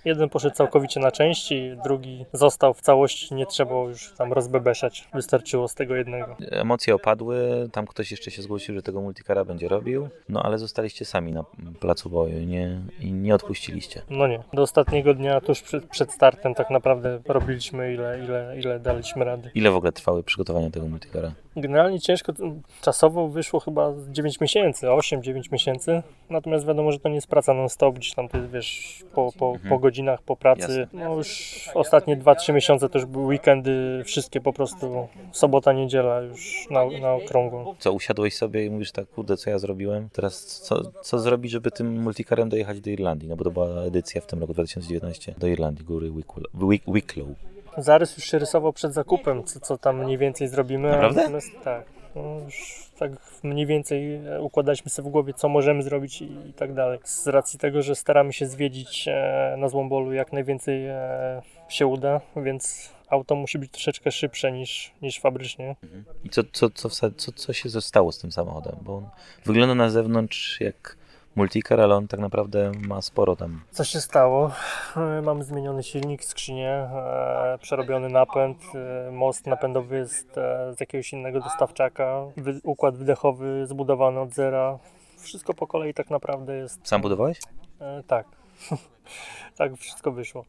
Jeden 0.06 0.30
poszedł 0.30 0.56
całkowicie 0.56 1.00
na 1.00 1.12
części, 1.12 1.72
drugi 1.84 2.26
został 2.34 2.74
w 2.74 2.82
całości, 2.82 3.36
nie 3.36 3.46
trzeba 3.46 3.76
już 3.76 4.14
tam 4.18 4.34
rozbebeszać. 4.34 5.08
Wystarczyło 5.14 5.68
z 5.68 5.76
tego 5.76 5.96
jednego. 5.96 6.36
Emocje 6.40 6.96
opadły, 6.96 7.70
tam 7.72 7.88
ktoś 7.88 8.12
jeszcze 8.12 8.32
się 8.32 8.42
zgłosił, 8.42 8.76
że 8.76 8.82
tego 8.82 9.02
multicara 9.02 9.46
będzie 9.46 9.68
robił, 9.68 10.10
no 10.30 10.44
ale 10.44 10.58
zostaliście 10.58 11.06
sami 11.06 11.32
na 11.32 11.44
placu 11.80 12.10
boju 12.10 12.40
nie, 12.40 12.82
i 13.00 13.14
nie 13.14 13.36
odpuściliście. 13.36 14.02
No 14.10 14.28
nie, 14.28 14.44
do 14.54 14.62
ostatniego 14.62 15.14
dnia, 15.14 15.42
tuż 15.42 15.62
przed, 15.62 15.86
przed 15.86 16.12
startem 16.12 16.56
tak 16.56 16.70
naprawdę 16.70 17.20
robiliśmy 17.26 17.94
ile, 17.94 18.24
ile, 18.24 18.56
ile 18.60 18.80
daliśmy 18.80 19.26
rady. 19.26 19.52
Ile 19.56 19.72
w 19.72 19.76
ogóle 19.76 19.92
trwały 19.92 20.24
przygotowania 20.24 20.70
tego 20.70 20.88
multicara? 20.88 21.32
Generalnie 21.62 22.00
ciężko, 22.00 22.34
czasowo 22.82 23.28
wyszło 23.28 23.60
chyba 23.60 23.94
z 23.94 24.10
9 24.10 24.40
miesięcy, 24.42 24.88
8-9 24.88 25.52
miesięcy, 25.52 26.04
natomiast 26.30 26.66
wiadomo, 26.68 26.92
że 26.92 27.00
to 27.00 27.10
nie 27.10 27.16
jest 27.16 27.28
praca 27.28 27.54
non-stop, 27.54 27.96
gdzieś 27.96 28.14
tam 28.14 28.28
to 28.30 28.38
jest, 28.38 28.50
wiesz, 28.50 29.04
po, 29.16 29.32
po, 29.40 29.52
Mhm. 29.52 29.70
po 29.70 29.80
godzinach, 29.80 30.22
po 30.22 30.36
pracy, 30.36 30.88
no 30.94 31.16
już 31.16 31.70
ostatnie 31.74 32.18
2-3 32.18 32.54
miesiące 32.54 32.90
to 32.90 32.98
już 33.00 33.06
były 33.06 33.26
weekendy, 33.26 34.02
wszystkie 34.06 34.42
po 34.42 34.54
prostu, 34.54 35.08
sobota, 35.32 35.74
niedziela 35.74 36.22
już 36.22 36.68
na, 36.70 36.86
na 37.02 37.14
okrągłą. 37.14 37.76
Co, 37.80 37.92
usiadłeś 37.94 38.36
sobie 38.36 38.66
i 38.66 38.70
mówisz 38.70 38.92
tak, 38.92 39.08
kurde, 39.10 39.38
co 39.38 39.50
ja 39.50 39.60
zrobiłem? 39.60 40.10
Teraz 40.14 40.46
co, 40.46 40.82
co 41.02 41.20
zrobić, 41.20 41.52
żeby 41.52 41.72
tym 41.72 42.02
multicarem 42.02 42.50
dojechać 42.50 42.82
do 42.82 42.90
Irlandii? 42.90 43.30
No 43.30 43.36
bo 43.36 43.44
to 43.44 43.52
była 43.52 43.68
edycja 43.84 44.22
w 44.22 44.26
tym 44.26 44.40
roku 44.40 44.54
2019 44.54 45.36
do 45.38 45.48
Irlandii, 45.48 45.86
góry 45.86 46.12
Wicklow. 46.12 46.44
Wick- 46.54 46.94
Wicklow. 46.94 47.28
Zarys 47.78 48.18
już 48.18 48.26
się 48.26 48.40
rysował 48.40 48.74
przed 48.74 48.94
zakupem, 48.94 49.44
co, 49.44 49.60
co 49.60 49.78
tam 49.78 50.04
mniej 50.04 50.18
więcej 50.18 50.48
zrobimy. 50.48 50.90
Naprawdę? 50.90 51.22
Natomiast 51.22 51.52
tak, 51.64 51.86
no 52.16 52.40
już 52.46 52.88
tak 53.00 53.12
mniej 53.44 53.66
więcej 53.66 54.16
e, 54.16 54.42
układaliśmy 54.42 54.92
sobie 54.92 55.10
w 55.10 55.12
głowie, 55.12 55.34
co 55.34 55.50
możemy 55.50 55.84
zrobić 55.84 56.22
i, 56.22 56.50
i 56.50 56.54
tak 56.54 56.74
dalej. 56.74 57.00
Z 57.04 57.28
racji 57.28 57.60
tego, 57.60 57.82
że 57.82 57.96
staramy 57.96 58.34
się 58.34 58.46
zwiedzić 58.46 59.08
e, 59.08 59.56
na 59.58 59.70
Złombolu 59.70 60.14
jak 60.14 60.34
najwięcej 60.34 60.88
e, 60.88 61.42
się 61.70 61.88
uda, 61.88 62.22
więc 62.36 62.90
auto 63.10 63.36
musi 63.36 63.60
być 63.60 63.72
troszeczkę 63.72 64.12
szybsze 64.12 64.52
niż, 64.52 64.92
niż 65.02 65.20
fabrycznie. 65.20 65.76
I 66.24 66.30
co, 66.30 66.42
co, 66.52 66.70
co, 66.70 66.90
co, 67.12 67.32
co 67.32 67.54
się 67.54 67.70
zostało 67.70 68.12
z 68.12 68.20
tym 68.20 68.32
samochodem? 68.32 68.76
Bo 68.82 68.98
on 68.98 69.10
wygląda 69.46 69.76
na 69.76 69.90
zewnątrz 69.90 70.62
jak 70.62 70.98
multicar, 71.38 71.82
ale 71.82 71.96
on 71.96 72.08
tak 72.08 72.20
naprawdę 72.20 72.72
ma 72.88 73.02
sporo 73.02 73.36
tam. 73.36 73.62
Co 73.72 73.84
się 73.84 74.02
stało? 74.02 74.52
E, 74.96 75.22
Mamy 75.22 75.44
zmieniony 75.44 75.84
silnik, 75.84 76.26
skrzynię, 76.26 76.70
e, 76.70 77.58
przerobiony 77.62 78.10
napęd, 78.10 78.58
e, 79.08 79.12
most 79.12 79.48
napędowy 79.48 79.98
jest 79.98 80.38
e, 80.38 80.74
z 80.78 80.80
jakiegoś 80.80 81.14
innego 81.14 81.40
dostawczaka, 81.40 82.22
wy, 82.38 82.60
układ 82.64 82.98
wydechowy 82.98 83.68
zbudowany 83.68 84.20
od 84.20 84.34
zera. 84.34 84.80
Wszystko 85.20 85.54
po 85.54 85.68
kolei 85.68 85.94
tak 85.94 86.10
naprawdę 86.10 86.56
jest. 86.58 86.88
Sam 86.88 87.02
budowałeś? 87.02 87.40
Tak. 88.08 88.28
tak 89.58 89.78
wszystko 89.78 90.12
wyszło. 90.12 90.46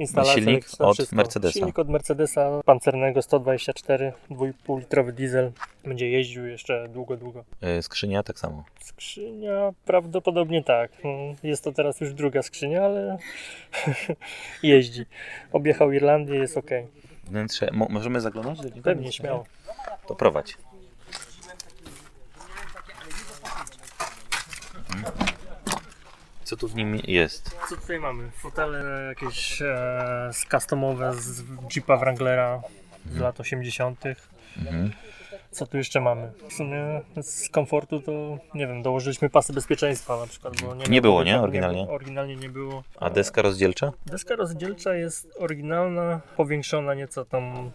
Instalacja, 0.00 0.34
Silnik 0.34 0.66
od 0.78 0.94
wszystko. 0.96 1.16
Mercedesa. 1.16 1.52
Silnik 1.52 1.78
od 1.78 1.88
Mercedesa 1.88 2.60
pancernego 2.64 3.22
124, 3.22 4.12
2,5 4.30 4.78
litrowy 4.78 5.12
diesel. 5.12 5.52
Będzie 5.84 6.10
jeździł 6.10 6.46
jeszcze 6.46 6.88
długo, 6.88 7.16
długo. 7.16 7.44
E, 7.60 7.82
Skrzynia 7.82 8.22
tak 8.22 8.38
samo. 8.38 8.64
Skrzynia 8.80 9.70
prawdopodobnie 9.84 10.64
tak. 10.64 10.90
Mm, 11.04 11.36
Jest 11.42 11.64
to 11.64 11.72
teraz 11.72 12.00
już 12.00 12.14
druga 12.14 12.42
skrzynia, 12.42 12.84
ale 12.84 13.18
jeździ. 14.62 15.04
Objechał 15.52 15.92
Irlandię, 15.92 16.34
jest 16.34 16.56
ok. 16.56 16.70
Wnętrze. 17.24 17.68
Mo- 17.72 17.88
możemy 17.90 18.20
zaglądać? 18.20 18.58
Pewnie, 18.82 19.12
śmiało. 19.12 19.44
To 20.06 20.14
prowadź. 20.14 20.56
Mhm. 24.96 25.29
Co 26.50 26.56
tu 26.56 26.68
w 26.68 26.74
nim 26.74 26.98
jest? 27.04 27.56
Co 27.68 27.76
tutaj 27.76 28.00
mamy? 28.00 28.30
Fotele 28.30 29.06
jakieś 29.08 29.62
e, 29.62 30.30
z 30.32 30.44
customowe 30.50 31.14
z 31.14 31.42
Jeepa 31.76 31.96
Wranglera 31.96 32.62
z 33.06 33.18
lat 33.18 33.40
80. 33.40 34.04
Mhm. 34.58 34.90
Co 35.50 35.66
tu 35.66 35.76
jeszcze 35.76 36.00
mamy? 36.00 36.32
W 36.48 36.52
sumie 36.52 37.00
z 37.22 37.48
komfortu 37.48 38.00
to 38.00 38.38
nie 38.54 38.66
wiem, 38.66 38.82
dołożyliśmy 38.82 39.30
pasy 39.30 39.52
bezpieczeństwa 39.52 40.16
na 40.16 40.26
przykład, 40.26 40.60
bo 40.60 40.74
nie, 40.74 40.84
Nie 40.84 41.02
było, 41.02 41.24
nie? 41.24 41.40
Oryginalnie? 41.40 41.88
oryginalnie 41.88 42.36
nie 42.36 42.48
było. 42.48 42.84
A 43.00 43.10
deska 43.10 43.42
rozdzielcza? 43.42 43.92
Deska 44.06 44.36
rozdzielcza 44.36 44.94
jest 44.94 45.28
oryginalna, 45.38 46.20
powiększona 46.36 46.94
nieco 46.94 47.24
tam. 47.24 47.70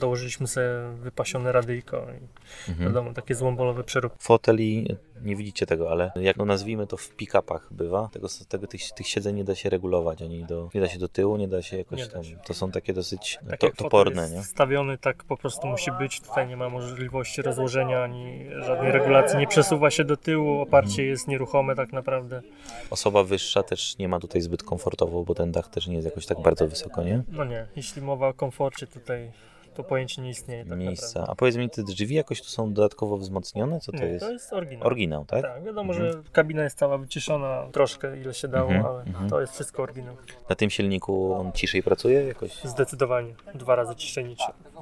Dołożyliśmy 0.00 0.46
sobie 0.46 0.66
wypasione 0.96 1.52
radyjko 1.52 1.96
i 1.96 2.28
Mhm. 2.70 2.88
wiadomo, 2.88 3.12
takie 3.14 3.34
złombolowe 3.34 3.84
przeróbki. 3.84 4.18
Foteli, 4.22 4.96
nie 5.24 5.36
widzicie 5.36 5.66
tego, 5.66 5.90
ale 5.90 6.12
jak 6.16 6.36
no 6.36 6.44
nazwijmy 6.44 6.86
to 6.86 6.96
w 6.96 7.16
pick-upach 7.16 7.66
bywa, 7.70 8.08
tego, 8.12 8.28
tego, 8.48 8.66
tych, 8.66 8.92
tych 8.92 9.08
siedzeń 9.08 9.36
nie 9.36 9.44
da 9.44 9.54
się 9.54 9.70
regulować, 9.70 10.22
ani 10.22 10.44
do, 10.44 10.70
nie 10.74 10.80
da 10.80 10.88
się 10.88 10.98
do 10.98 11.08
tyłu, 11.08 11.36
nie 11.36 11.48
da 11.48 11.62
się 11.62 11.78
jakoś 11.78 12.06
da 12.06 12.12
tam, 12.12 12.24
się. 12.24 12.36
to 12.46 12.54
są 12.54 12.70
takie 12.70 12.92
dosyć 12.92 13.38
Tak 13.50 13.60
to, 13.60 13.70
toporne, 13.76 14.30
nie? 14.30 14.42
Stawiony 14.42 14.98
tak 14.98 15.24
po 15.24 15.36
prostu 15.36 15.66
musi 15.66 15.90
być. 15.92 16.20
Tutaj 16.20 16.48
nie 16.48 16.56
ma 16.56 16.68
możliwości 16.68 17.42
rozłożenia 17.42 18.02
ani 18.02 18.46
żadnej 18.66 18.92
regulacji. 18.92 19.38
Nie 19.38 19.46
przesuwa 19.46 19.90
się 19.90 20.04
do 20.04 20.16
tyłu, 20.16 20.60
oparcie 20.60 21.04
jest 21.06 21.28
nieruchome 21.28 21.74
tak 21.76 21.92
naprawdę. 21.92 22.42
Osoba 22.90 23.24
wyższa 23.24 23.62
też 23.62 23.98
nie 23.98 24.08
ma 24.08 24.20
tutaj 24.20 24.40
zbyt 24.40 24.62
komfortowo, 24.62 25.24
bo 25.24 25.34
ten 25.34 25.52
dach 25.52 25.68
też 25.68 25.86
nie 25.86 25.94
jest 25.94 26.04
jakoś 26.06 26.26
tak 26.26 26.42
bardzo 26.42 26.68
wysoko, 26.68 27.02
nie? 27.02 27.22
No 27.32 27.44
nie, 27.44 27.66
jeśli 27.76 28.02
mowa 28.02 28.28
o 28.28 28.34
komforcie 28.34 28.86
tutaj, 28.86 29.30
to 29.78 29.84
pojęcie 29.84 30.22
nie 30.22 30.30
istnieje 30.30 30.64
tak 30.64 30.78
Miejsca. 30.78 31.24
A 31.28 31.34
powiedz 31.34 31.56
mi, 31.56 31.70
te 31.70 31.82
drzwi 31.82 32.14
jakoś 32.14 32.42
tu 32.42 32.48
są 32.48 32.72
dodatkowo 32.72 33.16
wzmocnione? 33.16 33.80
Co 33.80 33.92
to 33.92 33.92
naprawdę. 33.92 34.06
Nie, 34.08 34.12
jest? 34.14 34.26
to 34.26 34.32
jest 34.32 34.52
oryginał. 34.52 34.86
Oryginał, 34.86 35.24
tak? 35.24 35.42
Tak, 35.42 35.64
wiadomo, 35.64 35.92
Mhm. 35.92 36.12
że 36.12 36.22
kabina 36.32 36.62
jest 36.62 36.78
cała 36.78 36.98
wyciszona 36.98 37.66
troszkę, 37.72 38.20
ile 38.20 38.34
się 38.34 38.48
dało, 38.48 38.70
Mhm, 38.70 38.86
ale 38.86 39.02
mhm. 39.04 39.30
to 39.30 39.40
jest 39.40 39.52
wszystko 39.52 39.82
oryginał. 39.82 40.16
Na 40.48 40.56
tym 40.56 40.70
silniku 40.70 41.34
on 41.34 41.52
ciszej 41.52 41.82
pracuje 41.82 42.22
jakoś? 42.24 42.64
Zdecydowanie. 42.64 43.34
Dwa 43.54 43.74
razy 43.76 43.94
ciszej 43.96 44.24
niż 44.24 44.38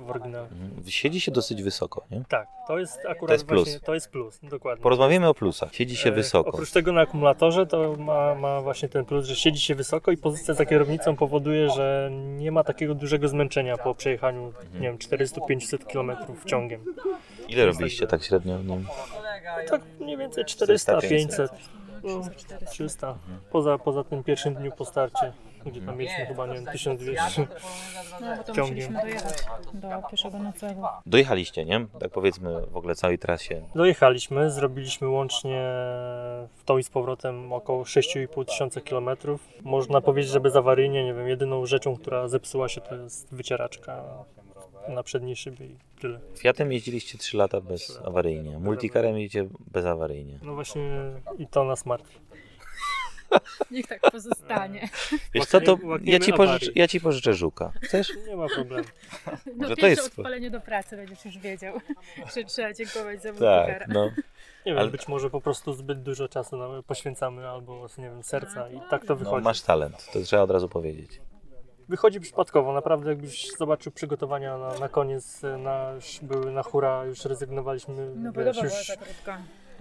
w 0.06 0.10
oryginale. 0.10 0.48
Mhm. 0.48 0.70
Siedzi 0.86 1.20
się 1.20 1.32
dosyć 1.32 1.62
wysoko, 1.62 2.04
nie? 2.10 2.22
Tak, 2.28 2.48
to 2.68 2.78
jest 2.78 2.98
akurat 3.08 3.26
To 3.28 3.32
jest 3.32 3.46
plus. 3.46 3.64
właśnie, 3.64 3.80
to 3.80 3.94
jest 3.94 4.10
plus, 4.10 4.40
dokładnie. 4.42 4.82
Porozmawiamy 4.82 5.28
o 5.28 5.34
plusach. 5.34 5.74
Siedzi 5.74 5.96
się 5.96 6.08
E, 6.08 6.12
wysoko. 6.12 6.50
Oprócz 6.50 6.70
tego 6.72 6.92
na 6.92 7.00
akumulatorze 7.00 7.66
to 7.66 7.94
ma, 7.98 8.34
ma 8.34 8.60
właśnie 8.60 8.88
ten 8.88 9.04
plus, 9.04 9.26
że 9.26 9.36
siedzi 9.36 9.60
się 9.60 9.74
wysoko 9.74 10.10
i 10.12 10.16
pozycja 10.16 10.54
za 10.54 10.66
kierownicą 10.66 11.16
powoduje, 11.16 11.70
że 11.70 12.10
nie 12.12 12.52
ma 12.52 12.64
takiego 12.64 12.94
dużego 12.94 13.28
zmęczenia 13.28 13.76
po 13.76 13.94
przejechaniu, 13.94 14.52
nie 14.80 14.85
wiem, 14.88 14.98
400-500 14.98 15.92
km 15.92 16.12
ciągiem. 16.46 16.84
Ile 17.48 17.66
robiliście 17.66 18.06
tak 18.06 18.22
średnio 18.24 18.58
w 18.58 18.64
nim? 18.66 18.86
Tak 19.70 19.80
mniej 20.00 20.16
więcej 20.16 20.44
400, 20.44 20.98
400, 20.98 21.08
500, 21.08 21.50
no, 22.04 22.20
300. 22.70 23.18
Poza, 23.50 23.78
poza 23.78 24.04
tym 24.04 24.24
pierwszym 24.24 24.54
dniu 24.54 24.72
po 24.72 24.84
starcie, 24.84 25.32
gdzie 25.66 25.80
tam 25.80 25.96
mieliśmy 25.96 26.26
chyba, 26.26 26.46
nie 26.46 26.54
wiem, 26.54 26.66
1200. 26.66 27.46
No 28.20 28.36
bo 28.36 28.44
to 28.44 28.52
Ciągiem. 28.52 28.74
musieliśmy 28.74 29.00
dojechać 29.00 29.46
do 29.74 30.08
pierwszego 30.10 30.38
noclegu. 30.38 30.82
Dojechaliście, 31.06 31.64
nie? 31.64 31.86
Tak 32.00 32.10
powiedzmy 32.10 32.66
w 32.66 32.76
ogóle 32.76 32.94
całej 32.94 33.18
trasie. 33.18 33.62
Dojechaliśmy, 33.74 34.50
zrobiliśmy 34.50 35.08
łącznie 35.08 35.60
w 36.56 36.62
tą 36.64 36.78
i 36.78 36.82
z 36.82 36.90
powrotem 36.90 37.52
około 37.52 37.82
6,5 37.82 38.44
tysiąca 38.44 38.80
kilometrów. 38.80 39.48
Można 39.62 40.00
powiedzieć, 40.00 40.32
że 40.32 40.40
bezawaryjnie, 40.40 41.04
nie 41.04 41.14
wiem, 41.14 41.28
jedyną 41.28 41.66
rzeczą, 41.66 41.96
która 41.96 42.28
zepsuła 42.28 42.68
się 42.68 42.80
to 42.80 42.94
jest 42.94 43.34
wycieraczka 43.34 44.04
na 44.88 45.02
przedniej 45.02 45.36
szybie 45.36 45.66
i 45.66 45.76
tyle. 46.00 46.20
Fiatem 46.38 46.72
jeździliście 46.72 47.18
3 47.18 47.36
lata 47.36 47.60
bez 47.60 48.00
awaryjnie. 48.04 48.58
Multicarem 48.58 49.18
jeździcie 49.18 49.48
bezawaryjnie. 49.72 50.38
No 50.42 50.54
właśnie 50.54 51.12
i 51.38 51.46
to 51.46 51.64
nas 51.64 51.86
martwi. 51.86 52.18
Niech 53.70 53.86
tak 53.86 54.00
pozostanie. 54.00 54.88
Wiesz 55.34 55.44
co, 55.46 55.60
to 55.60 55.78
ja 56.04 56.18
ci, 56.18 56.32
pożyczę, 56.32 56.70
ja 56.74 56.88
ci 56.88 57.00
pożyczę 57.00 57.34
żuka. 57.34 57.72
Chcesz? 57.82 58.12
Nie 58.28 58.36
ma 58.36 58.46
problemu. 58.48 58.88
No 59.56 59.68
to 59.68 59.76
pierwsze 59.76 59.88
jest- 59.88 60.18
odpalenie 60.18 60.50
do 60.50 60.60
pracy 60.60 60.96
będziesz 60.96 61.24
już 61.24 61.38
wiedział, 61.38 61.80
że 62.36 62.44
trzeba 62.44 62.72
dziękować 62.72 63.22
za 63.22 63.32
Tak, 63.32 63.40
multikara. 63.40 63.86
no. 63.88 64.04
Nie 64.66 64.72
wiem, 64.72 64.78
Ale- 64.78 64.90
być 64.90 65.08
może 65.08 65.30
po 65.30 65.40
prostu 65.40 65.72
zbyt 65.72 66.02
dużo 66.02 66.28
czasu 66.28 66.56
poświęcamy 66.86 67.48
albo, 67.48 67.86
nie 67.98 68.04
wiem, 68.10 68.22
serca 68.22 68.70
i 68.70 68.80
tak 68.90 69.04
to 69.06 69.14
no. 69.14 69.16
wychodzi. 69.16 69.44
Masz 69.44 69.60
talent, 69.62 70.10
to 70.12 70.20
trzeba 70.20 70.42
od 70.42 70.50
razu 70.50 70.68
powiedzieć. 70.68 71.20
Wychodzi 71.88 72.20
przypadkowo, 72.20 72.72
naprawdę 72.72 73.10
jakbyś 73.10 73.52
zobaczył 73.58 73.92
przygotowania 73.92 74.58
na, 74.58 74.78
na 74.78 74.88
koniec, 74.88 75.42
na, 75.58 75.92
już 75.92 76.18
były 76.22 76.52
na 76.52 76.62
hura, 76.62 77.04
już 77.04 77.24
rezygnowaliśmy, 77.24 78.12
No 78.16 78.32
wiesz, 78.32 78.56
już 78.62 78.92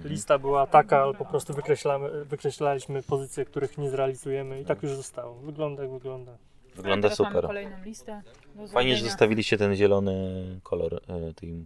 lista 0.03 0.37
była 0.39 0.67
taka, 0.67 1.01
ale 1.03 1.13
po 1.13 1.25
prostu 1.25 1.53
wykreślamy, 1.53 2.25
wykreślaliśmy 2.25 3.03
pozycje, 3.03 3.45
których 3.45 3.77
nie 3.77 3.89
zrealizujemy 3.89 4.61
i 4.61 4.65
tak 4.65 4.83
już 4.83 4.91
zostało. 4.91 5.35
Wygląda 5.35 5.83
jak 5.83 5.91
wygląda. 5.91 6.37
Wygląda 6.75 7.07
Teraz 7.09 7.19
mamy 7.19 7.31
super. 7.35 7.47
kolejną 7.47 7.83
listę 7.85 8.21
do 8.55 8.67
Fajnie, 8.67 8.95
że 8.97 9.03
zostawiliście 9.05 9.57
ten 9.57 9.75
zielony 9.75 10.43
kolor 10.63 10.93
e, 11.07 11.33
tej 11.33 11.65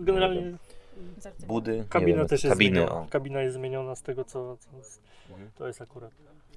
Generalnie 0.00 0.52
budy. 1.46 1.84
kabina 1.88 2.18
wiem, 2.18 2.28
też 2.28 2.44
jest 2.44 2.54
kabiny. 2.54 2.76
zmieniona. 2.80 3.00
O. 3.00 3.06
Kabina 3.10 3.40
jest 3.42 3.54
zmieniona 3.56 3.94
z 3.94 4.02
tego, 4.02 4.24
co, 4.24 4.56
co 4.56 4.68
Mhm. 5.30 5.50
to 5.58 5.66
jest 5.66 5.82
akurat. 5.82 6.10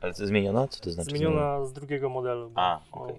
Ale 0.06 0.14
zmieniona? 0.14 0.68
Co 0.68 0.80
to 0.80 0.92
znaczy? 0.92 1.10
Zmieniona 1.10 1.66
z 1.66 1.74
drugiego 1.74 2.10
modelu. 2.10 2.52
A, 2.56 2.80
okej, 2.92 3.16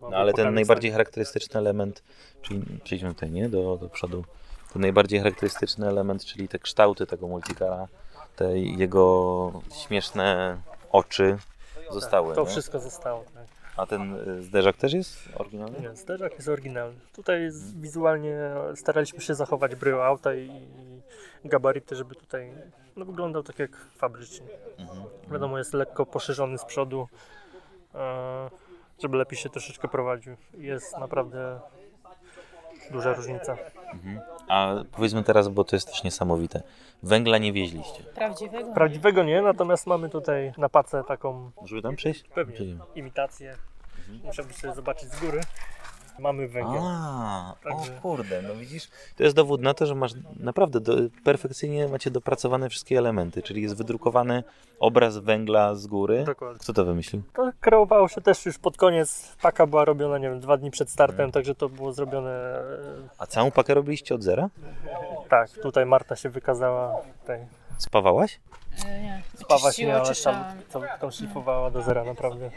No, 0.00 0.16
ale 0.16 0.32
ten 0.32 0.54
najbardziej 0.54 0.90
charakterystyczny 0.90 1.60
element, 1.60 2.02
czyli 2.42 2.62
przejdźmy 2.84 3.14
tutaj, 3.14 3.30
nie? 3.30 3.48
Do, 3.48 3.76
do 3.76 3.88
przodu. 3.88 4.24
Ten 4.72 4.82
najbardziej 4.82 5.18
charakterystyczny 5.18 5.88
element, 5.88 6.24
czyli 6.24 6.48
te 6.48 6.58
kształty 6.58 7.06
tego 7.06 7.28
multicara, 7.28 7.88
te 8.36 8.58
jego 8.58 9.52
śmieszne 9.86 10.56
oczy 10.92 11.38
zostały. 11.90 12.34
To 12.34 12.40
nie? 12.40 12.48
wszystko 12.48 12.80
zostało. 12.80 13.24
Tak. 13.34 13.46
A 13.76 13.86
ten 13.86 14.28
y, 14.28 14.42
zderzak 14.42 14.76
też 14.76 14.92
jest 14.92 15.28
oryginalny? 15.34 15.80
Nie, 15.80 15.96
zderzak 15.96 16.32
jest 16.32 16.48
oryginalny. 16.48 16.98
Tutaj 17.12 17.50
wizualnie 17.80 18.38
staraliśmy 18.74 19.20
się 19.20 19.34
zachować 19.34 19.74
brył 19.74 20.02
auta 20.02 20.34
i, 20.34 20.50
i 21.44 21.48
gabaryty, 21.48 21.96
żeby 21.96 22.14
tutaj 22.14 22.52
no, 22.96 23.04
wyglądał 23.04 23.42
tak 23.42 23.58
jak 23.58 23.76
fabrycznie. 23.76 24.46
Mhm. 24.78 25.02
Wiadomo, 25.32 25.58
jest 25.58 25.74
lekko 25.74 26.06
poszerzony 26.06 26.58
z 26.58 26.64
przodu, 26.64 27.08
e, 27.94 28.50
żeby 29.02 29.16
lepiej 29.16 29.38
się 29.38 29.48
troszeczkę 29.48 29.88
prowadził. 29.88 30.36
Jest 30.54 30.98
naprawdę 30.98 31.60
duża 32.90 33.12
różnica. 33.14 33.56
Mhm. 33.92 34.20
A 34.48 34.74
powiedzmy 34.92 35.22
teraz, 35.24 35.48
bo 35.48 35.64
to 35.64 35.76
jest 35.76 35.88
też 35.88 36.04
niesamowite. 36.04 36.62
Węgla 37.02 37.38
nie 37.38 37.52
wieźliście. 37.52 38.02
Prawdziwego? 38.02 38.74
Prawdziwego 38.74 39.22
nie, 39.22 39.42
natomiast 39.42 39.86
mamy 39.86 40.08
tutaj 40.08 40.52
na 40.58 40.68
pacę 40.68 41.04
taką 41.08 41.50
Możemy 41.60 41.82
tam 41.82 41.96
przejść? 41.96 42.22
pewnie 42.28 42.54
Przejdziemy. 42.54 42.80
imitację. 42.94 43.56
Musiałbym 44.24 44.54
sobie 44.54 44.74
zobaczyć 44.74 45.08
z 45.12 45.20
góry. 45.20 45.40
Mamy 46.18 46.48
węgiel. 46.48 46.80
A, 46.82 47.54
Także- 47.64 47.98
o 47.98 48.00
kurde, 48.00 48.42
no 48.42 48.54
widzisz, 48.54 48.88
to 49.16 49.22
jest 49.24 49.36
dowód 49.36 49.60
na 49.62 49.74
to, 49.74 49.86
że 49.86 49.94
masz 49.94 50.12
naprawdę 50.40 50.80
do, 50.80 50.94
perfekcyjnie 51.24 51.88
macie 51.88 52.10
dopracowane 52.10 52.68
wszystkie 52.68 52.98
elementy, 52.98 53.42
czyli 53.42 53.62
jest 53.62 53.76
wydrukowany 53.76 54.42
obraz 54.80 55.18
węgla 55.18 55.74
z 55.74 55.86
góry. 55.86 56.24
Dokładnie. 56.24 56.58
Kto 56.60 56.72
to 56.72 56.84
wymyślił? 56.84 57.22
To 57.32 57.50
kreowało 57.60 58.08
się 58.08 58.20
też 58.20 58.46
już 58.46 58.58
pod 58.58 58.76
koniec. 58.76 59.36
Paka 59.42 59.66
była 59.66 59.84
robiona, 59.84 60.18
nie 60.18 60.30
wiem, 60.30 60.40
dwa 60.40 60.56
dni 60.56 60.70
przed 60.70 60.90
startem, 60.90 61.14
Mhm. 61.14 61.32
także 61.32 61.54
to 61.54 61.68
było 61.68 61.92
zrobione. 61.92 62.30
e, 62.30 62.62
A 63.18 63.26
całą 63.26 63.50
pakę 63.50 63.74
robiliście 63.74 64.14
od 64.14 64.22
zera? 64.22 64.48
Tak, 65.28 65.50
tutaj 65.50 65.86
Marta 65.86 66.16
się 66.16 66.28
wykazała. 66.28 66.96
Tutaj. 67.20 67.46
Spawałaś? 67.78 68.40
Nie, 68.86 69.02
nie, 69.02 69.22
czyściło, 69.48 69.94
ale 69.94 70.14
tam, 70.24 70.44
tam, 70.72 70.82
tam 71.00 71.12
szlifowała 71.12 71.70
do 71.70 71.82
zera 71.82 72.04
naprawdę. 72.04 72.50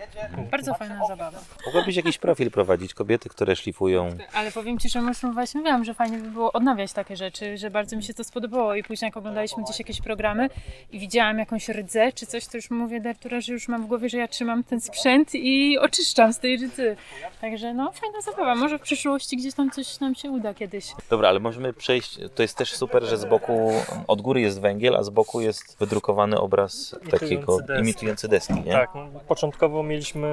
Bardzo 0.52 0.74
fajna 0.74 1.08
zabawa. 1.08 1.40
Mogłabyś 1.66 1.96
jakiś 1.96 2.18
profil 2.18 2.52
prowadzić, 2.52 2.94
kobiety, 2.94 3.30
które 3.30 3.56
szlifują. 3.56 4.10
Ale 4.34 4.52
powiem 4.52 4.80
Ci, 4.80 4.90
że 4.90 5.02
myślę, 5.02 5.32
właśnie 5.34 5.62
wiem, 5.62 5.84
że 5.84 5.94
fajnie 5.94 6.18
by 6.18 6.32
było 6.32 6.54
odnawiać 6.54 6.94
takie 6.94 7.16
rzeczy, 7.16 7.58
że 7.58 7.70
bardzo 7.70 7.96
mi 7.96 8.04
się 8.04 8.14
to 8.14 8.24
spodobało 8.24 8.76
i 8.76 8.84
później 8.84 9.08
jak 9.08 9.18
oglądaliśmy 9.18 9.64
gdzieś 9.64 9.80
jakieś 9.80 10.02
programy 10.02 10.50
i 10.92 11.00
widziałam 11.00 11.40
jakąś 11.40 11.70
rdzę 11.70 12.12
czy 12.12 12.26
coś, 12.26 12.48
to 12.48 12.58
już 12.58 12.70
mówię 12.70 13.02
do 13.02 13.10
Artura, 13.10 13.42
że 13.42 13.54
już 13.54 13.68
mam 13.68 13.84
w 13.84 13.88
głowie, 13.88 14.10
że 14.10 14.18
ja 14.18 14.28
trzymam 14.28 14.64
ten 14.64 14.82
sprzęt 14.82 15.30
i 15.34 15.78
oczyszczam 15.78 16.34
z 16.34 16.40
tej 16.40 16.58
rdzy. 16.58 16.96
Także 17.42 17.74
no, 17.74 17.92
fajna 17.92 18.22
zabawa. 18.22 18.56
Może 18.56 18.80
w 18.80 18.82
przyszłości 18.82 19.38
gdzieś 19.38 19.54
tam 19.54 19.72
coś 19.72 20.00
nam 20.00 20.16
się 20.16 20.32
uda 20.32 20.54
kiedyś. 20.54 20.86
Dobra, 21.10 21.30
ale 21.30 21.40
możemy 21.40 21.74
przejść. 21.74 22.20
To 22.36 22.42
jest 22.42 22.58
też 22.58 22.76
super, 22.76 23.04
że 23.04 23.18
z 23.18 23.26
boku, 23.26 23.72
od 24.08 24.22
góry 24.22 24.42
jest 24.42 24.62
węgiel, 24.62 24.96
a 24.96 25.04
z 25.04 25.10
boku 25.10 25.42
jest 25.42 25.78
wydrukowany 26.06 26.40
obraz 26.40 26.94
Imitujący 26.94 27.20
takiego 27.20 27.58
deski. 27.62 27.82
imitujący 27.84 28.28
deski, 28.28 28.54
nie? 28.54 28.72
Tak, 28.72 28.90
no, 28.96 29.08
początkowo 29.28 29.84
mieliśmy 29.84 30.28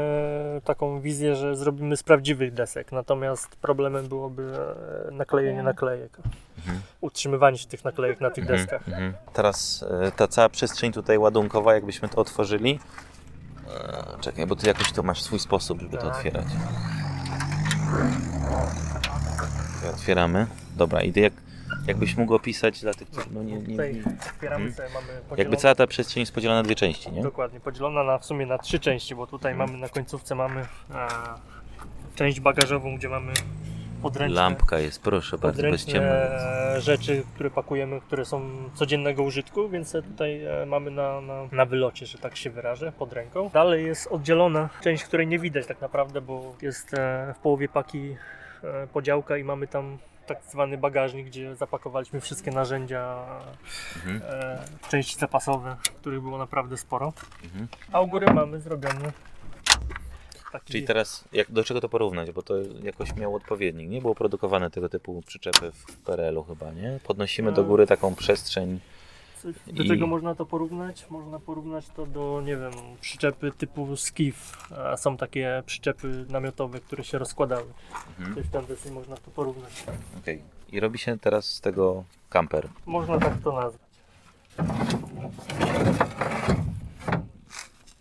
taką 0.64 1.00
wizję, 1.00 1.36
że 1.36 1.56
zrobimy 1.56 1.96
z 1.96 2.02
prawdziwych 2.02 2.52
desek, 2.54 2.92
natomiast 2.92 3.56
problemem 3.56 4.08
byłoby 4.08 4.52
e, 5.08 5.10
naklejenie 5.10 5.56
Nie. 5.56 5.62
naklejek. 5.62 6.16
Mhm. 6.58 6.80
Utrzymywanie 7.00 7.58
się 7.58 7.68
tych 7.68 7.84
naklejek 7.84 8.20
na 8.20 8.30
tych 8.30 8.44
Mhm, 8.44 8.60
deskach. 8.60 8.88
mhm. 8.88 9.14
Teraz 9.32 9.84
e, 10.06 10.12
ta 10.12 10.28
cała 10.28 10.48
przestrzeń 10.48 10.92
tutaj 10.92 11.18
ładunkowa, 11.18 11.74
jakbyśmy 11.74 12.08
to 12.08 12.20
otworzyli. 12.20 12.78
E, 13.74 14.20
Czekaj, 14.20 14.46
bo 14.46 14.56
ty 14.56 14.66
jakoś 14.66 14.92
to 14.92 15.02
masz 15.02 15.22
swój 15.22 15.38
sposób, 15.38 15.80
żeby 15.80 15.96
to 15.96 16.06
Tak. 16.06 16.16
otwierać. 16.16 16.44
Tutaj 19.74 19.90
Otwieramy. 19.94 20.46
Dobra, 20.76 21.02
i 21.02 21.12
jak, 21.20 21.32
jakbyś 21.86 22.16
mógł 22.16 22.34
opisać 22.34 22.80
dla 22.80 22.94
tych, 22.94 23.08
którzy 23.10 23.26
no 23.32 23.42
nie, 23.42 23.56
nie, 23.56 23.76
nie 23.76 24.02
otwieramy 24.34 24.64
Mhm. 24.64 24.72
sobie, 24.74 24.88
mamy 24.94 25.06
Jakby 25.12 25.28
podzielone, 25.28 25.56
cała 25.56 25.74
ta 25.74 25.86
przestrzeń 25.86 26.20
jest 26.20 26.32
podzielona 26.34 26.58
na 26.60 26.64
dwie 26.64 26.74
części, 26.74 27.12
nie? 27.12 27.22
dokładnie, 27.22 27.60
podzielona 27.60 28.02
na, 28.04 28.18
w 28.18 28.24
sumie 28.24 28.46
na 28.46 28.58
trzy 28.58 28.78
części, 28.78 29.14
bo 29.14 29.26
tutaj 29.26 29.52
Mhm. 29.52 29.70
mamy 29.70 29.80
na 29.82 29.88
końcówce 29.88 30.34
mamy 30.34 30.60
e, 30.60 30.66
część 32.14 32.40
bagażową, 32.40 32.96
gdzie 32.96 33.08
mamy 33.08 33.32
podręczne, 34.02 34.34
Lampka 34.36 34.78
jest, 34.78 35.02
proszę 35.02 35.38
bardzo, 35.38 35.62
bez 35.62 35.84
podręczne 35.84 36.40
rzeczy, 36.80 37.22
które 37.34 37.50
pakujemy, 37.50 38.00
które 38.00 38.24
są 38.24 38.42
codziennego 38.74 39.22
użytku, 39.22 39.68
więc 39.68 39.92
tutaj 39.92 40.44
e, 40.44 40.66
mamy 40.66 40.90
na, 40.90 41.20
na, 41.20 41.48
na 41.52 41.64
wylocie, 41.64 42.06
że 42.06 42.18
tak 42.18 42.36
się 42.36 42.50
wyrażę, 42.50 42.92
pod 42.98 43.12
ręką. 43.12 43.50
Dalej 43.52 43.86
jest 43.86 44.06
oddzielona 44.06 44.68
część, 44.82 45.04
której 45.04 45.26
nie 45.26 45.38
widać 45.38 45.66
tak 45.66 45.80
naprawdę, 45.80 46.20
bo 46.20 46.54
jest 46.62 46.94
e, 46.94 47.34
w 47.36 47.38
połowie 47.38 47.68
paki 47.68 48.16
podziałka 48.92 49.36
i 49.36 49.44
mamy 49.44 49.66
tam 49.66 49.98
tak 50.26 50.38
zwany 50.50 50.78
bagażnik, 50.78 51.26
gdzie 51.26 51.54
zapakowaliśmy 51.56 52.20
wszystkie 52.20 52.50
narzędzia, 52.50 53.26
Mhm. 53.96 54.22
e, 54.24 54.64
części 54.88 55.18
zapasowe, 55.18 55.76
których 56.00 56.20
było 56.20 56.38
naprawdę 56.38 56.76
sporo. 56.76 57.12
Mhm. 57.44 57.68
A 57.92 58.00
u 58.00 58.06
góry 58.06 58.26
mamy 58.34 58.60
zrobiony 58.60 59.12
taki... 60.52 60.72
Czyli 60.72 60.84
teraz, 60.86 61.24
jak, 61.32 61.50
do 61.50 61.64
czego 61.64 61.80
to 61.80 61.88
porównać? 61.88 62.30
Bo 62.30 62.42
to 62.42 62.54
jakoś 62.82 63.14
miało 63.16 63.36
odpowiednik. 63.36 63.88
Nie 63.90 64.00
było 64.00 64.14
produkowane 64.14 64.70
tego 64.70 64.88
typu 64.88 65.22
przyczepy 65.26 65.72
w 65.72 65.96
PRL-u 65.96 66.44
chyba, 66.44 66.70
nie? 66.72 66.98
Podnosimy 67.04 67.52
do 67.52 67.62
No. 67.62 67.68
góry 67.68 67.86
taką 67.86 68.14
przestrzeń. 68.14 68.80
Do 69.66 69.82
I- 69.82 69.88
czego 69.88 70.06
można 70.06 70.34
to 70.34 70.46
porównać? 70.46 71.06
Można 71.10 71.38
porównać 71.40 71.86
to 71.96 72.06
do, 72.06 72.42
nie 72.44 72.56
wiem, 72.56 72.72
przyczepy 73.00 73.52
typu 73.52 73.96
skiff. 73.96 74.68
A 74.92 74.96
Są 74.96 75.16
takie 75.16 75.62
przyczepy 75.66 76.26
namiotowe, 76.28 76.80
które 76.80 77.04
się 77.04 77.18
rozkładały. 77.18 77.66
Mhm. 78.18 78.34
Coś 78.34 78.44
w 78.46 78.50
ten 78.50 78.66
deseń 78.66 78.92
można 78.92 79.16
to 79.16 79.30
porównać. 79.30 79.84
Okej. 80.18 80.42
I 80.72 80.80
robi 80.80 80.98
się 80.98 81.18
teraz 81.18 81.44
z 81.54 81.60
tego 81.60 82.04
kamper. 82.30 82.68
Można 82.86 83.18
tak 83.18 83.40
to 83.44 83.52
nazwać. 83.52 83.82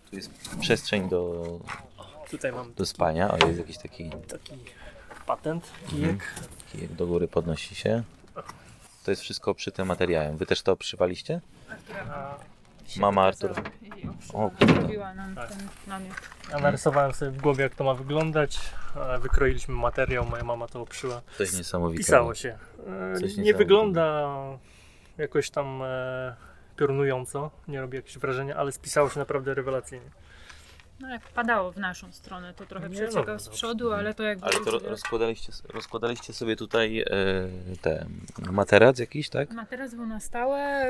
Tu 0.10 0.16
jest 0.16 0.32
przestrzeń 0.60 1.10
do, 1.10 1.46
Tutaj 2.32 2.52
mam 2.52 2.74
do 2.74 2.86
spania. 2.86 3.32
O, 3.32 3.48
jest 3.48 3.60
jakiś 3.60 3.78
taki 3.78 4.10
taki 4.10 4.54
patent, 5.26 5.72
kijek. 5.88 6.34
kijek 6.72 6.94
do 6.94 7.08
góry 7.08 7.28
podnosi 7.28 7.76
się. 7.76 8.04
To 9.06 9.12
jest 9.12 9.22
wszystko 9.22 9.56
przyte 9.56 9.86
materiałem. 9.86 10.38
Wy 10.38 10.46
też 10.46 10.62
to 10.62 10.76
przywaliście? 10.76 11.42
A 12.10 12.38
Mama 13.00 13.24
Artura. 13.26 13.54
O, 14.34 14.50
kurde. 14.60 15.14
Nam 15.16 15.36
Tak. 15.36 15.50
ten 15.50 15.68
namiot. 15.88 16.14
Ja 16.52 16.60
narysowałem 16.60 17.14
sobie 17.14 17.32
w 17.32 17.38
głowie, 17.42 17.64
jak 17.64 17.76
to 17.76 17.84
ma 17.84 17.94
wyglądać. 17.94 18.60
Wykroiliśmy 19.22 19.76
materiał, 19.76 20.26
moja 20.26 20.44
mama 20.44 20.68
to 20.68 20.82
oprzyła. 20.82 21.22
Coś 21.38 21.54
niesamowitego. 21.54 22.04
Pisało 22.06 22.36
się. 22.36 22.58
E, 23.14 23.20
Coś 23.20 23.38
Nie 23.38 23.54
wygląda 23.54 24.28
jakoś 25.18 25.50
tam 25.50 25.82
e, 25.84 26.36
piorunująco, 26.78 27.52
nie 27.68 27.82
robi 27.82 27.96
jakiegoś 27.96 28.18
wrażenia, 28.18 28.56
ale 28.56 28.72
spisało 28.72 29.10
się 29.10 29.20
naprawdę 29.20 29.54
rewelacyjnie. 29.54 30.10
No 31.02 31.10
jak 31.10 31.22
padało 31.22 31.72
w 31.72 31.78
naszą 31.78 32.12
stronę, 32.12 32.54
to 32.54 32.66
trochę 32.66 32.90
przeciekał 32.90 33.26
no, 33.34 33.40
z 33.40 33.46
no. 33.46 33.52
przodu, 33.52 33.94
ale 33.94 34.14
to 34.14 34.24
jakby... 34.24 34.46
Ale 34.46 34.54
to 34.66 34.72
ro- 34.72 34.80
rozkładaliście, 34.80 35.54
rozkładaliście 35.74 36.34
sobie 36.34 36.56
tutaj 36.56 37.00
e, 37.00 37.06
te 37.82 38.06
materac 38.52 39.00
jakiś, 39.00 39.30
tak? 39.30 39.52
Materac 39.52 39.96
był 39.96 40.06
na 40.06 40.20
stałe, 40.20 40.88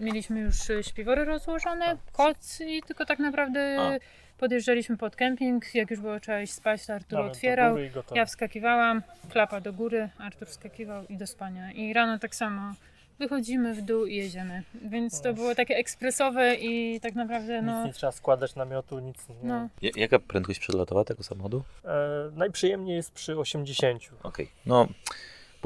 mieliśmy 0.00 0.40
już 0.40 0.56
śpiwory 0.82 1.24
rozłożone, 1.24 1.96
koc 2.12 2.60
i 2.60 2.82
tylko 2.82 3.06
tak 3.06 3.18
naprawdę 3.18 3.76
A. 3.80 4.38
podjeżdżaliśmy 4.38 4.96
pod 4.96 5.16
kemping, 5.16 5.74
jak 5.74 5.90
już 5.90 6.00
było 6.00 6.20
trzeba 6.20 6.40
iść 6.40 6.52
spać, 6.52 6.86
to 6.86 6.94
Artur 6.94 7.18
otwierał, 7.18 7.76
ja 8.14 8.26
wskakiwałam, 8.26 9.02
klapa 9.30 9.60
do 9.60 9.72
góry, 9.72 10.08
Artur 10.18 10.48
wskakiwał 10.48 11.06
i 11.08 11.16
do 11.16 11.26
spania. 11.26 11.72
I 11.72 11.92
rano 11.92 12.18
tak 12.18 12.34
samo 12.34 12.74
wychodzimy 13.18 13.74
w 13.74 13.82
dół 13.82 14.06
i 14.06 14.14
jedziemy. 14.16 14.62
Więc 14.82 15.20
to 15.20 15.34
było 15.34 15.54
takie 15.54 15.76
ekspresowe 15.76 16.54
i 16.54 17.00
tak 17.00 17.14
naprawdę 17.14 17.56
Nic 17.56 17.66
no... 17.66 17.86
nie 17.86 17.92
trzeba 17.92 18.12
składać 18.12 18.54
namiotu, 18.54 18.98
nic 18.98 19.28
nie. 19.28 19.34
no 19.42 19.68
Ja- 19.82 19.90
Jaka 19.96 20.18
prędkość 20.18 20.58
przelotowa 20.58 21.04
tego 21.04 21.22
samochodu? 21.22 21.62
E, 21.84 21.90
najprzyjemniej 22.36 22.96
jest 22.96 23.12
przy 23.12 23.38
80. 23.38 24.00
Okej. 24.22 24.48
No, 24.66 24.88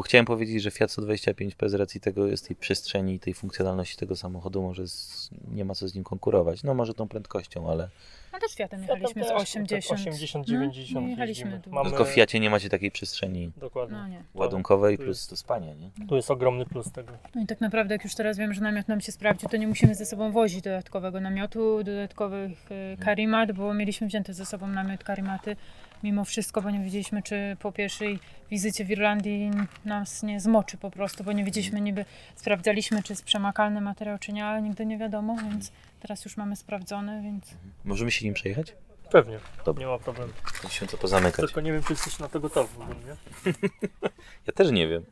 bo 0.00 0.04
chciałem 0.04 0.24
powiedzieć, 0.24 0.62
że 0.62 0.70
Fiat 0.70 0.90
125P 0.90 1.68
z 1.68 1.74
racji 1.74 2.00
tego 2.00 2.26
jest 2.26 2.46
tej 2.46 2.56
przestrzeni 2.56 3.14
i 3.14 3.20
tej 3.20 3.34
funkcjonalności 3.34 3.96
tego 3.96 4.16
samochodu 4.16 4.62
może 4.62 4.88
z, 4.88 5.30
nie 5.52 5.64
ma 5.64 5.74
co 5.74 5.88
z 5.88 5.94
nim 5.94 6.04
konkurować. 6.04 6.62
No 6.62 6.74
może 6.74 6.94
tą 6.94 7.08
prędkością, 7.08 7.70
ale 7.70 7.88
no 8.32 8.38
też 8.38 8.54
Fiatem 8.54 8.80
Fiatem 8.80 8.96
jechaliśmy 9.02 9.24
z 9.24 9.28
też, 9.28 9.36
80. 9.42 10.00
80, 10.00 10.46
No, 10.48 10.52
90 10.52 11.06
i 11.06 11.10
jechaliśmy. 11.10 11.60
Mamy- 11.70 11.88
tylko 11.90 12.04
w 12.04 12.08
Fiacie 12.08 12.40
nie 12.40 12.50
macie 12.50 12.68
takiej 12.68 12.90
przestrzeni 12.90 13.52
Dokładnie. 13.56 13.96
No 13.96 14.08
nie. 14.08 14.24
ładunkowej 14.34 14.98
tu 14.98 15.04
plus 15.04 15.18
jest- 15.18 15.30
do 15.30 15.36
spania, 15.36 15.74
nie? 15.74 15.90
Tu 16.08 16.16
jest 16.16 16.30
ogromny 16.30 16.66
plus 16.66 16.92
tego. 16.92 17.12
No 17.34 17.42
i 17.42 17.46
tak 17.46 17.60
naprawdę, 17.60 17.94
jak 17.94 18.04
już 18.04 18.14
teraz 18.14 18.38
wiem, 18.38 18.54
że 18.54 18.60
namiot 18.60 18.88
nam 18.88 19.00
się 19.00 19.12
sprawdził, 19.12 19.48
to 19.48 19.56
nie 19.56 19.68
musimy 19.68 19.94
ze 19.94 20.06
sobą 20.06 20.32
wozić 20.32 20.62
dodatkowego 20.62 21.20
namiotu, 21.20 21.84
dodatkowych 21.84 22.68
e, 22.70 22.96
karimat, 22.96 23.52
bo 23.52 23.74
mieliśmy 23.74 24.06
wzięty 24.06 24.34
ze 24.34 24.46
sobą 24.46 24.66
namiot 24.66 25.04
karimaty 25.04 25.56
mimo 26.02 26.24
wszystko, 26.24 26.62
bo 26.62 26.70
nie 26.70 26.80
wiedzieliśmy, 26.80 27.22
czy 27.22 27.56
po 27.60 27.72
pierwszej 27.72 28.18
wizycie 28.50 28.84
w 28.84 28.90
Irlandii 28.90 29.50
nas 29.84 30.22
nie 30.22 30.40
zmoczy 30.40 30.76
po 30.76 30.90
prostu, 30.90 31.24
bo 31.24 31.32
nie 31.32 31.44
wiedzieliśmy 31.44 31.80
niby, 31.80 32.04
sprawdzaliśmy, 32.36 33.02
czy 33.02 33.12
jest 33.12 33.24
przemakalny 33.24 33.80
materiał, 33.80 34.18
czy 34.18 34.32
nie, 34.32 34.44
ale 34.44 34.62
nigdy 34.62 34.86
nie 34.86 34.98
wiadomo, 34.98 35.36
więc 35.36 35.72
teraz 36.00 36.24
już 36.24 36.36
mamy 36.36 36.56
sprawdzone, 36.56 37.22
więc 37.22 37.44
Możemy 37.84 38.10
się 38.10 38.24
nim 38.24 38.34
przejechać? 38.34 38.74
Pewnie, 39.10 39.38
Dobra. 39.64 39.80
nie 39.80 39.86
ma 39.86 39.98
problemu. 39.98 40.32
Się 40.68 40.86
to 40.86 40.96
pozamykać. 40.96 41.36
Tylko 41.36 41.60
nie 41.60 41.72
wiem, 41.72 41.82
czy 41.82 41.92
jesteś 41.92 42.18
na 42.18 42.28
to 42.28 42.40
gotowy. 42.40 42.68
Nie? 43.06 43.52
Ja 44.46 44.52
też 44.52 44.70
nie 44.70 44.88
wiem. 44.88 45.04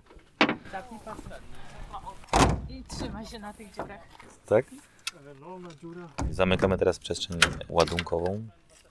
pas. 1.05 1.19
I 2.69 2.83
trzymaj 2.83 3.27
się 3.27 3.39
na 3.39 3.53
tych 3.53 3.73
dziurach. 3.75 4.01
Tak? 4.47 4.67
No. 5.41 6.09
Zamykamy 6.31 6.79
teraz 6.79 6.99
przestrzeń 6.99 7.39
ładunkową, 7.69 8.49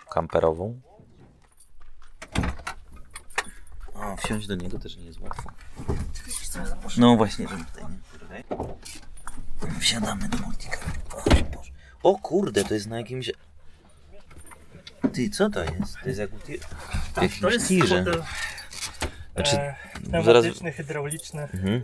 kamperową. 0.09 0.79
O, 3.95 4.06
wsiąść 4.17 4.47
do 4.47 4.55
niego 4.55 4.79
też 4.79 4.97
nie 4.97 5.05
jest 5.05 5.19
łatwo. 5.19 5.51
No 6.97 7.15
właśnie, 7.17 7.47
żeby 7.47 7.65
tutaj 7.65 7.83
nie. 7.83 7.97
Wsiadamy 9.79 10.29
do 10.29 10.37
multika. 10.37 10.77
O, 11.11 11.23
Boże. 11.57 11.71
o 12.03 12.15
kurde, 12.15 12.63
to 12.63 12.73
jest 12.73 12.87
na 12.87 12.97
jakimś... 12.97 13.31
Ty, 15.13 15.29
co 15.29 15.49
to 15.49 15.63
jest? 15.63 15.93
To 16.03 16.07
jest 16.09 16.19
jak 16.19 16.29
tir... 16.45 16.59
To 17.15 17.21
jakimś 17.21 17.53
jest 17.53 17.67
tirze. 17.67 18.03
Znaczy, 19.33 19.57
e, 19.57 19.75
zaraz- 20.11 20.23
pneumatyczny, 20.23 20.71
hydrauliczny. 20.71 21.41
Mhm. 21.41 21.83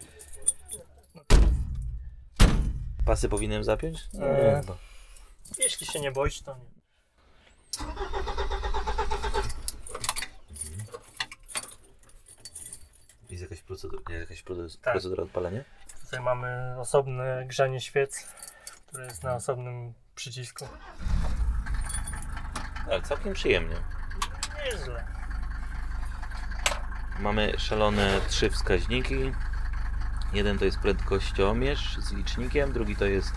Pasy 3.05 3.29
powinienem 3.29 3.63
zapiąć? 3.63 3.99
Eee. 4.21 4.61
chyba. 4.61 4.77
Jeśli 5.59 5.87
się 5.87 5.99
nie 5.99 6.11
boisz, 6.11 6.41
to 6.41 6.55
nie. 6.57 6.73
Jest 13.33 13.43
jakaś 13.43 13.61
procedura, 13.61 14.13
jakaś 14.19 14.43
proce- 14.43 14.77
Tak. 14.81 14.93
procedura 14.93 15.23
odpalenia? 15.23 15.61
Tutaj 16.03 16.19
mamy 16.19 16.75
osobne 16.79 17.43
grzanie 17.47 17.81
świec, 17.81 18.27
które 18.87 19.05
jest 19.05 19.23
na 19.23 19.35
osobnym 19.35 19.93
przycisku. 20.15 20.65
Ale 22.87 23.01
całkiem 23.01 23.33
przyjemnie. 23.33 23.75
Nieźle. 24.65 25.07
Mamy 27.19 27.53
szalone 27.57 28.19
trzy 28.27 28.49
wskaźniki. 28.49 29.31
Jeden 30.33 30.59
to 30.59 30.65
jest 30.65 30.79
prędkościomierz 30.79 31.97
z 31.97 32.11
licznikiem, 32.11 32.73
drugi 32.73 32.95
to 32.95 33.05
jest 33.05 33.33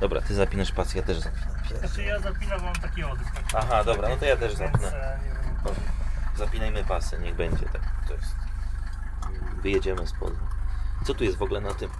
Dobra, 0.00 0.20
ty 0.20 0.34
zapinasz 0.34 0.72
pas, 0.72 0.94
ja 0.94 1.02
też 1.02 1.18
zapinam. 1.18 1.78
Znaczy 1.78 2.02
ja 2.02 2.18
zapinam, 2.18 2.62
mam 2.64 2.74
taki 2.74 3.04
oddech. 3.04 3.26
Aha, 3.56 3.84
dobra, 3.84 4.08
no 4.08 4.16
to 4.16 4.24
ja 4.24 4.36
też 4.36 4.54
zapnę. 4.54 4.88
e, 4.88 5.18
nie 5.24 6.36
Zapinajmy 6.36 6.84
pasy, 6.84 7.18
niech 7.18 7.34
będzie 7.34 7.66
tak. 7.66 7.82
To 8.08 8.14
jest. 8.14 8.34
Wyjedziemy 9.62 10.06
z 10.06 10.12
pozu. 10.12 10.36
Co 11.04 11.14
tu 11.14 11.24
jest 11.24 11.36
w 11.38 11.42
ogóle 11.42 11.60
na 11.60 11.74
tym? 11.74 11.90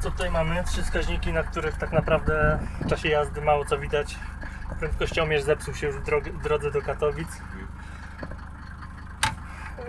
Co 0.00 0.10
tutaj 0.10 0.30
mamy? 0.30 0.64
Trzy 0.64 0.82
wskaźniki, 0.82 1.32
na 1.32 1.42
których 1.42 1.76
tak 1.78 1.92
naprawdę 1.92 2.58
w 2.80 2.86
czasie 2.88 3.08
jazdy 3.08 3.40
mało 3.42 3.64
co 3.64 3.78
widać. 3.78 4.18
Prędkościomierz 4.78 5.42
zepsuł 5.42 5.74
się 5.74 5.86
już 5.86 5.96
w 5.96 6.02
drog- 6.04 6.42
drodze 6.42 6.70
do 6.70 6.82
Katowic. 6.82 7.28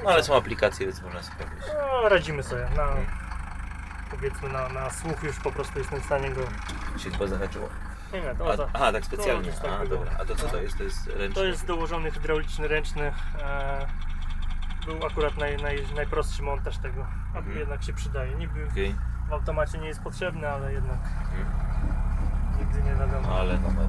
No 0.03 0.09
ale 0.11 0.23
są 0.23 0.35
aplikacje, 0.37 0.85
więc 0.85 1.01
można 1.01 1.23
sobie 1.23 1.35
jakoś... 1.43 1.59
No, 1.73 2.09
radzimy 2.09 2.43
sobie. 2.43 2.67
Na, 2.77 2.87
powiedzmy 4.11 4.49
na, 4.49 4.69
na 4.69 4.89
słuch 4.89 5.23
już 5.23 5.39
po 5.39 5.51
prostu 5.51 5.79
jestem 5.79 6.01
w 6.01 6.05
stanie 6.05 6.29
go... 6.29 6.41
się 6.97 7.09
chyba 7.11 7.27
zahaczyło. 7.27 7.69
Nie, 8.13 8.21
nie, 8.21 8.35
to, 8.35 8.51
A, 8.53 8.57
za, 8.57 8.67
aha, 8.73 8.91
tak 8.91 9.05
specjalnie. 9.05 9.41
to 9.43 9.47
jest 9.49 9.61
tak 9.61 9.71
A, 9.71 9.85
dobra. 9.85 10.11
A 10.19 10.25
to 10.25 10.35
co 10.35 10.47
to 10.47 10.61
jest? 10.61 10.77
To 10.77 10.83
jest 10.83 11.07
ręczny? 11.07 11.35
to 11.35 11.45
jest 11.45 11.65
dołożony 11.65 12.11
hydrauliczny 12.11 12.67
ręczny. 12.67 13.13
E, 13.41 13.87
był 14.85 15.05
akurat 15.07 15.37
naj, 15.37 15.57
naj, 15.57 15.83
najprostszy 15.95 16.43
montaż 16.43 16.77
tego, 16.77 17.05
a 17.35 17.37
Mhm. 17.37 17.57
jednak 17.57 17.83
się 17.83 17.93
przydaje. 17.93 18.35
Niby 18.35 18.67
Okej. 18.71 18.95
w 19.29 19.33
automacie 19.33 19.77
nie 19.77 19.87
jest 19.87 20.01
potrzebny, 20.01 20.49
ale 20.49 20.73
jednak 20.73 20.97
Mhm. 20.97 21.45
nigdy 22.59 22.81
nie 22.83 22.95
wiadomo. 22.95 23.35
Ale 23.39 23.57
numer. 23.57 23.87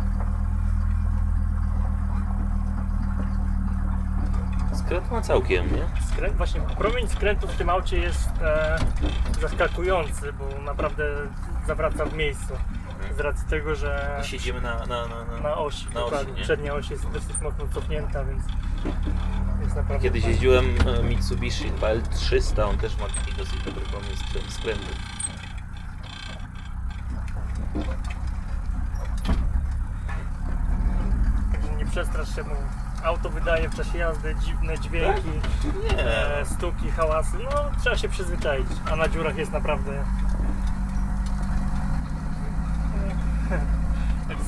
Skręt 4.74 5.10
ma 5.10 5.20
całkiem, 5.20 5.66
nie? 5.76 6.02
Skręt, 6.12 6.36
właśnie 6.36 6.60
promień 6.60 7.08
skrętu 7.08 7.48
w 7.48 7.56
tym 7.56 7.68
aucie 7.70 7.98
jest 7.98 8.28
e, 8.42 8.78
zaskakujący, 9.40 10.32
bo 10.32 10.60
naprawdę 10.62 11.04
zawraca 11.66 12.04
w 12.06 12.14
miejscu. 12.14 12.54
Z 13.16 13.20
racji 13.20 13.48
tego, 13.48 13.74
że 13.74 14.20
Siedzimy 14.22 14.60
na, 14.60 14.74
na, 14.78 14.86
na, 14.86 15.24
na... 15.24 15.40
na 15.42 15.54
osi, 15.56 15.86
Na 15.94 16.04
osi, 16.04 16.32
nie? 16.36 16.42
przednia 16.42 16.74
oś 16.74 16.90
jest 16.90 17.10
dosyć 17.10 17.40
mocno 17.40 17.64
cofnięta, 17.74 18.24
więc 18.24 18.42
Kiedyś 20.02 20.24
jeździłem 20.24 20.64
e, 20.86 21.02
Mitsubishi 21.02 21.72
L300, 21.72 22.62
on 22.62 22.78
też 22.78 22.98
ma 22.98 23.06
taki 23.06 23.32
dosyć 23.32 23.62
dobry 23.62 23.82
skrę- 23.84 24.50
skrętu. 24.50 24.86
Także 31.52 31.74
nie 31.76 31.86
przestrasz 31.86 32.34
się, 32.36 32.44
bo 32.44 32.50
auto 33.04 33.30
wydaje 33.30 33.68
w 33.68 33.74
czasie 33.74 33.98
jazdy 33.98 34.34
dziwne 34.34 34.78
dźwięki, 34.78 35.28
Nie, 35.96 35.98
e, 36.04 36.46
stuki, 36.46 36.90
hałasy. 36.90 37.36
No 37.54 37.70
trzeba 37.80 37.96
się 37.96 38.08
przyzwyczaić, 38.08 38.66
a 38.92 38.96
na 38.96 39.08
dziurach 39.08 39.36
jest 39.36 39.52
naprawdę... 39.52 40.04
Jak, 44.28 44.38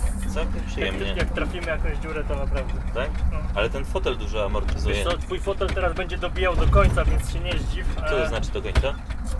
całkiem 0.45 0.57
jak, 0.57 0.67
przyjemnie, 0.67 1.15
jak 1.17 1.31
trafimy 1.31 1.67
jakąś 1.67 1.99
dziurę, 1.99 2.25
to 2.25 2.37
naprawdę. 2.37 2.73
tak? 2.95 3.11
No. 3.33 3.39
Ale 3.55 3.71
ten 3.71 3.85
fotel 3.85 4.17
dużo 4.19 4.45
amortyzuje. 4.45 4.95
Wiesz 4.95 5.05
co, 5.05 5.19
twój 5.19 5.41
fotel 5.41 5.69
teraz 5.69 5.95
będzie 5.95 6.19
dobijał 6.19 6.57
do 6.57 6.67
końca, 6.67 7.05
więc 7.05 7.33
się 7.33 7.41
nie 7.41 7.59
zdziw. 7.59 7.95
Co 7.95 8.01
to 8.01 8.25
E, 8.25 8.29
znaczy 8.29 8.51
do 8.51 8.63
końca? 8.63 8.89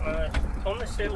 e, 0.07 0.29
On 0.65 0.77
się, 0.79 1.09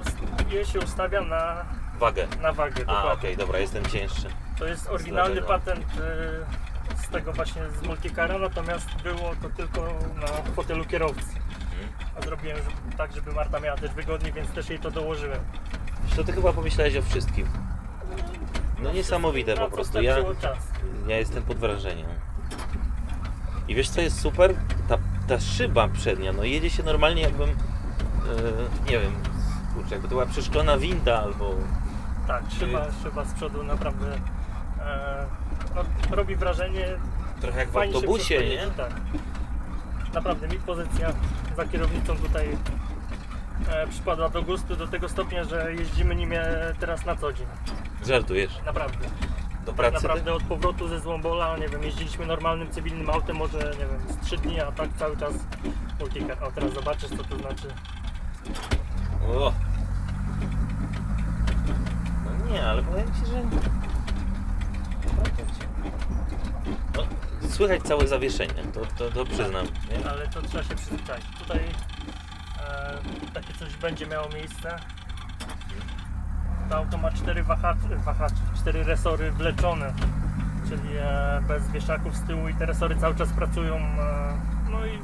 je 0.57 0.65
się 0.65 0.79
ustawia 0.79 1.21
na, 1.21 1.65
Wagę. 1.99 2.27
na 2.41 2.51
wagę, 2.53 2.83
A, 2.87 3.11
okej, 3.13 3.37
dobra, 3.37 3.59
jestem 3.59 3.85
cięższy. 3.85 4.27
To 4.59 4.65
jest 4.65 4.87
oryginalny 4.89 5.41
patent 5.41 5.85
e, 6.95 6.97
z 7.03 7.07
tego 7.09 7.33
właśnie 7.33 7.61
z 7.81 7.87
multicara, 7.87 8.37
natomiast 8.37 9.01
było 9.03 9.31
to 9.41 9.49
tylko 9.49 9.81
na 10.21 10.27
fotelu 10.55 10.85
kierowcy. 10.85 11.21
Mhm. 11.35 12.13
A 12.17 12.21
zrobiłem 12.21 12.57
tak, 12.97 13.13
żeby 13.13 13.31
Marta 13.33 13.59
miała 13.59 13.77
też 13.77 13.91
wygodniej, 13.91 14.33
więc 14.33 14.51
też 14.51 14.69
jej 14.69 14.79
to 14.79 14.91
dołożyłem. 14.91 15.39
To 16.15 16.23
ty 16.23 16.31
chyba 16.33 16.53
pomyślałeś 16.53 16.95
o 16.95 17.01
wszystkim. 17.01 17.47
No 18.79 18.91
niesamowite 18.93 19.55
po 19.55 19.69
prostu. 19.69 20.01
Ja, 20.01 20.15
ja 21.07 21.17
jestem 21.17 21.43
pod 21.43 21.57
wrażeniem. 21.57 22.07
I 23.67 23.75
wiesz 23.75 23.89
co 23.89 24.01
jest 24.01 24.21
super? 24.21 24.55
Ta, 24.87 24.97
ta 25.27 25.39
szyba 25.39 25.87
przednia, 25.87 26.33
no 26.33 26.43
jedzie 26.43 26.69
się 26.69 26.83
normalnie 26.83 27.21
jakbym, 27.21 27.49
e, 27.49 27.53
nie 28.91 28.99
wiem, 28.99 29.13
kurczę, 29.73 29.89
jakby 29.91 30.07
to 30.07 30.15
była 30.15 30.25
przeszklona 30.25 30.77
winda 30.77 31.21
albo... 31.21 31.55
Tak, 32.27 32.43
szyba, 32.59 32.85
szyba 33.03 33.25
z 33.25 33.33
przodu 33.33 33.63
naprawdę 33.63 34.19
e, 34.79 35.25
no, 35.75 36.15
robi 36.15 36.35
wrażenie. 36.35 36.87
Trochę 37.41 37.59
jak 37.59 37.69
w 37.69 37.77
autobusie, 37.77 38.49
nie? 38.49 38.67
Tak. 38.77 38.93
Naprawdę 40.13 40.47
mi 40.47 40.57
pozycja 40.57 41.13
za 41.57 41.65
kierownicą 41.65 42.17
tutaj 42.17 42.57
przypadła 43.89 44.29
do 44.29 44.41
gustu 44.43 44.75
do 44.75 44.87
tego 44.87 45.09
stopnia, 45.09 45.43
że 45.43 45.73
jeździmy 45.73 46.15
nim 46.15 46.33
e, 46.33 46.73
teraz 46.79 47.05
na 47.05 47.15
co 47.15 47.33
dzień. 47.33 47.47
Żartujesz. 48.07 48.51
Naprawdę. 48.65 48.97
Do 49.65 49.71
Tak 49.71 49.75
pracy? 49.75 49.93
naprawdę 49.93 50.33
od 50.33 50.43
powrotu 50.43 50.87
ze 50.87 50.99
Złombola, 50.99 51.57
nie 51.57 51.67
wiem, 51.69 51.83
jeździliśmy 51.83 52.25
normalnym 52.25 52.71
cywilnym 52.71 53.09
autem 53.09 53.35
może, 53.35 53.57
nie 53.57 53.63
wiem, 53.85 53.99
z 54.21 54.25
3 54.25 54.37
dni, 54.37 54.59
a 54.61 54.71
tak 54.71 54.89
cały 54.99 55.17
czas 55.17 55.33
multicar. 55.99 56.43
O, 56.43 56.51
teraz 56.51 56.73
zobaczysz 56.73 57.09
co 57.09 57.23
to 57.23 57.37
znaczy. 57.37 57.67
O. 59.27 59.53
No 62.39 62.51
nie, 62.51 62.65
ale 62.65 62.83
powiem 62.83 63.07
Ci, 63.07 63.25
że... 63.31 63.43
No, 66.95 67.03
słychać 67.49 67.81
całe 67.81 68.07
zawieszenie, 68.07 68.53
to, 68.73 68.79
to, 68.97 69.11
to 69.11 69.25
przyznam. 69.25 69.65
Nie? 69.65 70.09
Ale 70.09 70.27
to 70.27 70.41
trzeba 70.41 70.63
się 70.63 70.75
przyzwyczaić. 70.75 71.25
Tutaj 71.39 71.57
e, 71.57 71.61
takie 73.33 73.53
coś 73.53 73.77
będzie 73.77 74.07
miało 74.07 74.29
miejsce. 74.29 74.79
To 76.69 76.75
auto 76.75 76.97
ma 76.97 77.11
cztery 77.11 77.43
wahacze, 77.43 77.95
wahacze, 78.05 78.35
cztery 78.55 78.83
resory 78.83 79.31
wleczone, 79.31 79.93
czyli 80.69 80.97
e, 80.97 81.41
bez 81.47 81.71
wieszaków 81.71 82.15
z 82.15 82.21
tyłu 82.21 82.47
i 82.47 82.53
te 82.53 82.65
resory 82.65 82.95
cały 82.95 83.15
czas 83.15 83.29
pracują. 83.29 83.75
E, 83.75 84.37
no 84.71 84.85
i 84.85 84.99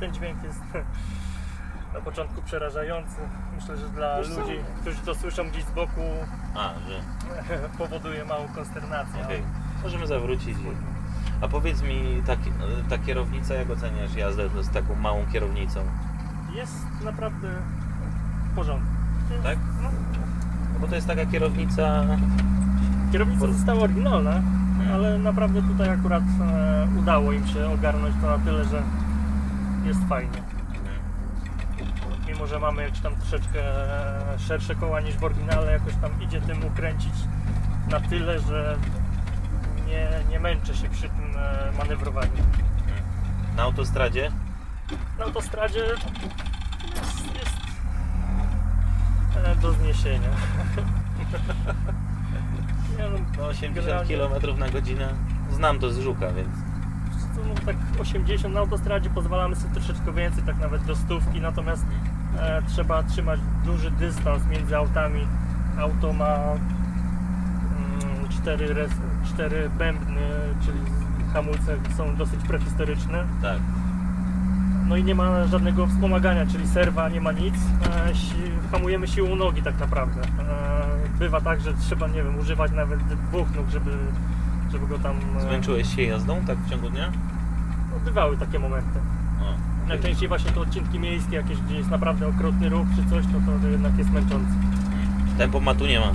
ten 0.00 0.14
dźwięk 0.14 0.42
jest 0.42 0.60
na 1.94 2.00
początku 2.00 2.42
przerażający. 2.42 3.16
Myślę, 3.56 3.76
że 3.76 3.88
dla 3.88 4.18
Wiesz 4.18 4.28
co? 4.28 4.40
ludzi, 4.40 4.58
którzy 4.80 4.98
to 4.98 5.14
słyszą 5.14 5.50
gdzieś 5.50 5.64
z 5.64 5.70
boku, 5.70 6.02
A, 6.54 6.70
że... 6.88 7.00
powoduje 7.78 8.24
małą 8.24 8.48
konsternację. 8.48 9.24
Okej. 9.24 9.42
Możemy 9.82 10.06
zawrócić. 10.06 10.58
A 11.40 11.48
powiedz 11.48 11.82
mi, 11.82 12.22
ta, 12.26 12.36
ta 12.90 12.98
kierownica, 12.98 13.54
jak 13.54 13.70
oceniasz 13.70 14.14
jazdę 14.14 14.62
z 14.62 14.70
taką 14.70 14.94
małą 14.94 15.26
kierownicą? 15.32 15.80
Jest 16.56 16.86
naprawdę 17.04 17.48
w 18.52 18.54
porządku. 18.54 18.86
Tak? 19.42 19.58
No, 19.82 19.90
No 20.74 20.80
bo 20.80 20.88
to 20.88 20.94
jest 20.94 21.06
taka 21.06 21.26
kierownica... 21.26 22.04
Kierownica 23.12 23.46
została 23.46 23.80
oryginalna, 23.82 24.42
ale 24.94 25.18
naprawdę 25.18 25.62
tutaj 25.62 25.88
akurat 25.88 26.22
e, 26.22 26.88
udało 26.98 27.32
im 27.32 27.46
się 27.46 27.68
ogarnąć 27.70 28.14
to 28.20 28.26
na 28.26 28.44
tyle, 28.44 28.64
że 28.64 28.82
jest 29.84 30.00
fajnie. 30.08 30.42
Mimo, 32.28 32.46
że 32.46 32.58
mamy 32.58 32.82
jakieś 32.82 33.00
tam 33.00 33.16
troszeczkę 33.16 33.60
e, 34.34 34.38
szersze 34.38 34.74
koła 34.74 35.00
niż 35.00 35.16
w 35.16 35.24
oryginale, 35.24 35.72
jakoś 35.72 35.94
tam 35.94 36.22
idzie 36.22 36.40
tym 36.40 36.64
ukręcić 36.64 37.14
na 37.90 38.00
tyle, 38.00 38.40
że 38.40 38.76
nie, 39.86 40.08
nie 40.30 40.40
męczę 40.40 40.74
się 40.74 40.88
przy 40.88 41.08
tym 41.08 41.36
e, 41.36 41.72
manewrowaniu. 41.78 42.42
Na 43.56 43.62
autostradzie? 43.62 44.30
Na 45.18 45.24
autostradzie 45.24 45.78
jest, 45.78 46.04
jest 47.34 47.56
e, 49.46 49.56
do 49.56 49.72
zniesienia. 49.72 50.28
Nie, 52.98 53.04
no, 53.04 53.18
No 53.38 53.46
80 53.46 53.74
generalnie- 54.06 54.16
km 54.40 54.58
na 54.58 54.68
godzinę. 54.68 55.08
Znam 55.50 55.78
to 55.78 55.92
z 55.92 55.98
Żuka, 55.98 56.32
więc... 56.32 56.48
No, 57.48 57.54
tak 57.66 57.76
80 58.00 58.54
na 58.54 58.60
autostradzie 58.60 59.10
pozwalamy 59.10 59.56
sobie 59.56 59.74
troszeczkę 59.74 60.12
więcej, 60.12 60.44
tak 60.44 60.58
nawet 60.58 60.84
do 60.84 60.96
stówki, 60.96 61.40
natomiast 61.40 61.84
e, 62.38 62.62
trzeba 62.68 63.02
trzymać 63.02 63.40
duży 63.64 63.90
dystans 63.90 64.46
między 64.46 64.76
autami. 64.76 65.26
Auto 65.78 66.12
ma 66.12 66.34
mm, 66.36 66.58
cztery, 68.30 68.74
res, 68.74 68.90
cztery 69.24 69.70
bębny, 69.70 70.20
czyli 70.64 70.78
hamulce 71.32 71.76
są 71.96 72.16
dosyć 72.16 72.40
prehistoryczne. 72.40 73.24
Tak. 73.42 73.58
No 74.88 74.96
i 74.96 75.04
nie 75.04 75.14
ma 75.14 75.46
żadnego 75.46 75.86
wspomagania, 75.86 76.46
czyli 76.46 76.68
serwa, 76.68 77.08
nie 77.08 77.20
ma 77.20 77.32
nic. 77.32 77.54
E, 77.54 78.12
hamujemy 78.72 79.08
siłą 79.08 79.36
nogi 79.36 79.62
tak 79.62 79.80
naprawdę. 79.80 80.20
E, 80.22 81.18
bywa 81.18 81.40
tak, 81.40 81.60
że 81.60 81.74
trzeba, 81.74 82.08
nie 82.08 82.22
wiem, 82.22 82.38
używać 82.38 82.72
nawet 82.72 83.00
dwóch 83.28 83.54
nóg, 83.56 83.68
żeby, 83.70 83.90
żeby 84.72 84.86
go 84.86 84.98
tam... 84.98 85.16
e, 85.38 85.40
Zmęczyłeś 85.40 85.96
się 85.96 86.02
jazdą 86.02 86.40
tak 86.46 86.58
w 86.58 86.70
ciągu 86.70 86.90
dnia? 86.90 87.12
no, 87.92 87.98
bywały 88.04 88.36
takie 88.36 88.58
momenty. 88.58 88.98
Okej. 89.40 89.54
Najczęściej 89.88 90.28
właśnie 90.28 90.50
to 90.50 90.60
odcinki 90.60 90.98
miejskie, 90.98 91.36
jakieś 91.36 91.58
gdzie 91.60 91.76
jest 91.76 91.90
naprawdę 91.90 92.28
okrutny 92.28 92.68
ruch 92.68 92.86
czy 92.96 93.10
coś, 93.10 93.24
to 93.24 93.60
to 93.62 93.68
jednak 93.68 93.98
jest 93.98 94.10
męczące. 94.10 94.52
Tempomatu 95.38 95.86
nie 95.86 96.00
ma. 96.00 96.06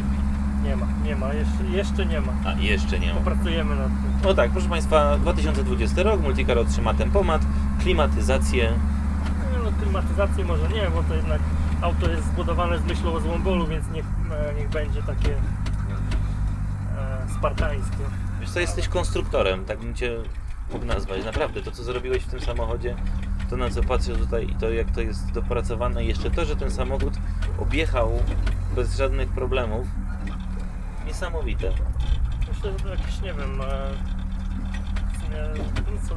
Nie 0.63 0.75
ma, 0.75 0.85
nie 1.05 1.15
ma, 1.15 1.33
jeszcze, 1.33 1.63
jeszcze 1.77 2.05
nie 2.05 2.21
ma. 2.21 2.31
A, 2.45 2.53
jeszcze 2.53 2.99
nie 2.99 3.07
ma. 3.07 3.13
Popracujemy 3.19 3.75
nad 3.75 3.87
tym. 3.87 4.11
No 4.23 4.33
tak, 4.33 4.51
proszę 4.51 4.69
Państwa, 4.69 5.17
2020 5.17 6.03
rok, 6.03 6.21
Multicar 6.21 6.57
otrzyma 6.57 6.93
tempomat, 6.93 7.41
klimatyzację. 7.81 8.73
No, 9.63 9.71
klimatyzacji 9.81 10.43
może 10.43 10.69
nie, 10.69 10.89
bo 10.95 11.03
to 11.03 11.15
jednak 11.15 11.41
auto 11.81 12.09
jest 12.09 12.25
zbudowane 12.25 12.79
z 12.79 12.83
myślą 12.83 13.13
o 13.13 13.19
złombolu, 13.19 13.67
więc 13.67 13.85
niech, 13.93 14.05
e, 14.31 14.53
niech 14.53 14.69
będzie 14.69 15.03
takie 15.03 15.33
e, 16.97 17.27
spartańskie. 17.37 18.03
Wiesz 18.41 18.49
co, 18.49 18.59
jesteś 18.59 18.87
konstruktorem, 18.87 19.65
tak 19.65 19.79
bym 19.79 19.95
cię 19.95 20.17
mógł 20.73 20.85
nazwać. 20.85 21.25
Naprawdę, 21.25 21.61
to 21.61 21.71
co 21.71 21.83
zrobiłeś 21.83 22.23
w 22.23 22.29
tym 22.29 22.39
samochodzie, 22.41 22.95
to 23.49 23.57
na 23.57 23.69
co 23.69 23.83
patrzę 23.83 24.15
tutaj 24.15 24.47
i 24.49 24.55
to 24.55 24.69
jak 24.69 24.91
to 24.91 25.01
jest 25.01 25.31
dopracowane, 25.31 26.03
i 26.03 26.07
jeszcze 26.07 26.31
to, 26.31 26.45
że 26.45 26.55
ten 26.55 26.71
samochód 26.71 27.13
objechał 27.57 28.11
bez 28.75 28.97
żadnych 28.97 29.29
problemów, 29.29 29.87
niesamowite. 31.05 31.71
Myślę, 32.47 32.71
że 32.71 32.83
to 32.83 32.89
jakiś, 32.89 33.21
nie 33.21 33.33
wiem, 33.33 33.61
e, 33.61 33.91
w 35.13 35.20
sumie, 35.20 35.20
no 35.20 35.20
co, 35.20 35.20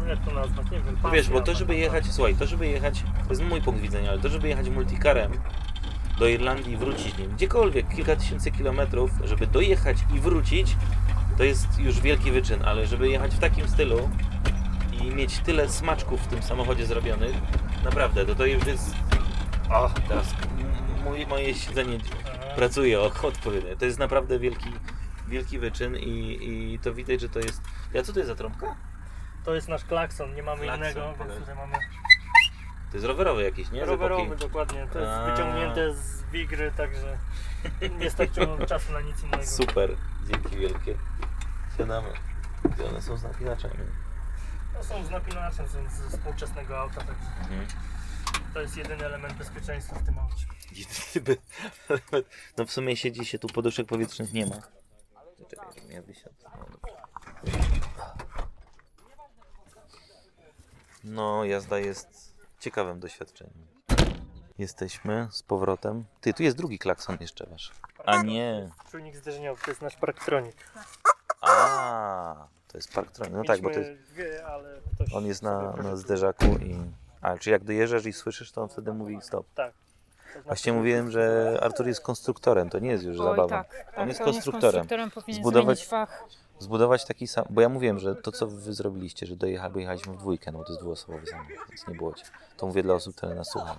jak 0.09 0.18
to 0.24 0.35
nazwać, 0.35 0.70
nie 0.70 0.81
wiem, 0.81 0.96
wiesz, 1.12 1.31
bo 1.31 1.40
to 1.40 1.55
żeby 1.55 1.74
taka. 1.74 1.85
jechać, 1.85 2.07
słuchaj, 2.12 2.35
to 2.35 2.46
żeby 2.46 2.66
jechać, 2.66 3.03
to 3.24 3.31
jest 3.31 3.42
mój 3.42 3.61
punkt 3.61 3.81
widzenia, 3.81 4.11
ale 4.11 4.18
to 4.18 4.29
żeby 4.29 4.48
jechać 4.48 4.68
multicarem 4.68 5.33
do 6.18 6.29
Irlandii 6.29 6.72
i 6.72 6.77
wrócić 6.77 7.18
nim, 7.18 7.31
gdziekolwiek, 7.31 7.94
kilka 7.94 8.16
tysięcy 8.16 8.50
kilometrów, 8.50 9.11
żeby 9.24 9.46
dojechać 9.46 9.96
i 10.14 10.20
wrócić, 10.20 10.77
to 11.38 11.44
jest 11.44 11.79
już 11.79 12.00
wielki 12.00 12.31
wyczyn, 12.31 12.62
ale 12.64 12.87
żeby 12.87 13.09
jechać 13.09 13.35
w 13.35 13.38
takim 13.38 13.68
stylu 13.68 14.11
i 15.03 15.14
mieć 15.14 15.38
tyle 15.38 15.68
smaczków 15.68 16.20
w 16.20 16.27
tym 16.27 16.42
samochodzie 16.42 16.87
zrobionych, 16.87 17.35
naprawdę, 17.85 18.27
to 18.27 18.35
to 18.35 18.46
już 18.46 18.66
jest... 18.66 18.94
O, 19.70 19.90
teraz 20.09 20.35
mój, 21.05 21.27
moje 21.27 21.55
siedzenie 21.55 21.98
pracuje 22.57 23.00
odpowiednio. 23.00 23.77
To 23.77 23.85
jest 23.85 23.98
naprawdę 23.98 24.38
wielki, 24.38 24.70
wielki 25.29 25.59
wyczyn 25.59 25.96
i, 25.96 26.38
i 26.42 26.79
to 26.79 26.94
widać, 26.94 27.20
że 27.20 27.29
to 27.29 27.38
jest... 27.38 27.62
Ja 27.94 28.03
co 28.03 28.12
to 28.12 28.18
jest 28.18 28.29
za 28.29 28.35
trąbka? 28.35 28.77
To 29.44 29.54
jest 29.54 29.68
nasz 29.68 29.85
klakson, 29.85 30.35
nie 30.35 30.42
mamy 30.42 30.62
Klakson, 30.62 30.80
innego, 30.85 31.11
okej. 31.11 31.26
więc 31.26 31.40
tutaj 31.40 31.54
mamy 31.54 31.74
To 32.90 32.96
jest 32.96 33.07
rowerowy 33.07 33.42
jakiś, 33.42 33.70
nie? 33.70 33.85
Rowerowy 33.85 34.37
dokładnie. 34.37 34.87
To 34.92 34.98
jest 34.98 35.12
A. 35.12 35.30
wyciągnięte 35.30 35.94
z 35.94 36.22
wigry, 36.22 36.72
także 36.76 37.18
nie 37.98 38.11
starczyło 38.11 38.66
czasu 38.66 38.92
na 38.92 39.00
nic 39.00 39.22
innego. 39.22 39.46
Super, 39.46 39.96
dzięki 40.30 40.57
wielkie. 40.57 40.94
Siadamy. 41.78 42.09
Gdzie 42.64 42.85
one 42.88 43.02
są 43.02 43.16
z 43.16 43.22
napinaczami? 43.22 43.74
To 44.74 44.85
są 44.85 45.04
z 45.04 45.11
napinaczem, 45.11 45.68
są 45.68 45.78
z 45.90 46.14
współczesnego 46.16 46.78
auta, 46.78 46.94
także 47.00 47.26
Mhm. 47.40 47.66
to 48.54 48.61
jest 48.61 48.76
jedyny 48.76 49.04
element 49.07 49.35
bezpieczeństwa 49.35 49.96
w 49.98 50.04
tym 50.07 50.18
aucie. 50.18 50.46
No 52.59 52.64
w 52.64 52.70
sumie 52.70 52.96
siedzi 52.96 53.24
się 53.24 53.38
tu, 53.38 53.46
poduszek 53.48 53.87
powietrznych 53.87 54.33
nie 54.33 54.46
ma. 54.46 54.57
Czekaj, 55.50 55.88
ja 55.88 56.02
wysiadł. 56.02 56.35
No, 56.44 56.66
dobrze. 56.70 57.64
No 61.05 61.45
jazda 61.45 61.79
jest 61.79 62.35
ciekawym 62.61 63.01
doświadczeniem. 63.01 63.67
Jesteśmy 64.59 65.29
z 65.31 65.43
powrotem. 65.43 66.05
Ty, 66.21 66.35
tu 66.35 66.43
jest 66.43 66.57
drugi 66.57 66.79
klakson 66.79 67.17
jeszcze 67.21 67.47
wasz. 67.47 67.73
A 68.05 68.23
nie. 68.23 68.71
Czujnik 68.90 69.17
zderzeniowy, 69.17 69.62
to 69.64 69.71
jest 69.71 69.83
nasz 69.83 69.97
Parktronic. 69.97 70.57
A, 71.40 72.47
to 72.69 72.79
jest 72.79 72.93
Parktronic. 72.93 73.35
No 73.35 73.45
tak, 73.45 73.61
bo 73.61 73.71
to 73.71 73.79
jest, 73.79 73.90
Mieliśmy 73.90 74.14
dwie, 74.14 74.47
ale 74.47 74.81
ktoś 74.95 75.12
on 75.14 75.27
jest 75.27 75.43
na, 75.43 75.73
sobie 75.73 75.83
na 75.83 75.97
zderzaku 75.97 76.45
i... 76.45 76.77
A, 77.21 77.38
czy 77.38 77.51
jak 77.51 77.64
dojeżdżasz 77.64 78.07
i 78.07 78.12
słyszysz, 78.12 78.53
to 78.53 78.62
on 78.62 78.69
wtedy 78.69 78.93
mówi 78.93 79.19
stop. 79.23 79.47
Tak. 79.55 79.73
Właśnie 80.45 80.73
mówiłem, 80.73 81.11
że 81.11 81.59
Artur 81.62 81.87
jest 81.87 82.01
konstruktorem, 82.01 82.71
to 82.71 82.79
nie 82.79 82.90
jest 82.90 83.05
już 83.05 83.21
Oj, 83.21 83.25
zabawa. 83.27 83.49
tak, 83.49 83.69
tak, 83.87 83.99
On 83.99 84.09
jest 84.09 84.21
to 84.21 84.25
konstruktorem. 84.25 84.87
powinien 85.14 85.43
Zbudować- 85.43 85.79
zmienić 85.79 85.90
fach. 85.90 86.25
Zbudować 86.59 87.05
taki 87.05 87.27
sam, 87.27 87.45
bo 87.51 87.61
ja 87.61 87.69
mówiłem, 87.69 87.99
że 87.99 88.14
to 88.14 88.33
co 88.33 88.47
wy 88.47 88.73
zrobiliście, 88.73 89.27
że 89.27 89.37
dojecha, 89.37 89.71
bo 89.71 89.79
jechaliśmy 89.79 90.12
w 90.12 90.17
dwójkę, 90.17 90.53
no 90.53 90.59
bo 90.59 90.64
to 90.64 90.73
jest 90.73 90.83
dwuosobowy 90.83 91.27
samochód, 91.27 91.57
więc 91.69 91.88
nie 91.88 91.95
było 91.95 92.14
cię. 92.14 92.25
To 92.57 92.67
mówię 92.67 92.83
dla 92.83 92.95
osób, 92.95 93.17
które 93.17 93.35
nas 93.35 93.49
słuchają. 93.49 93.79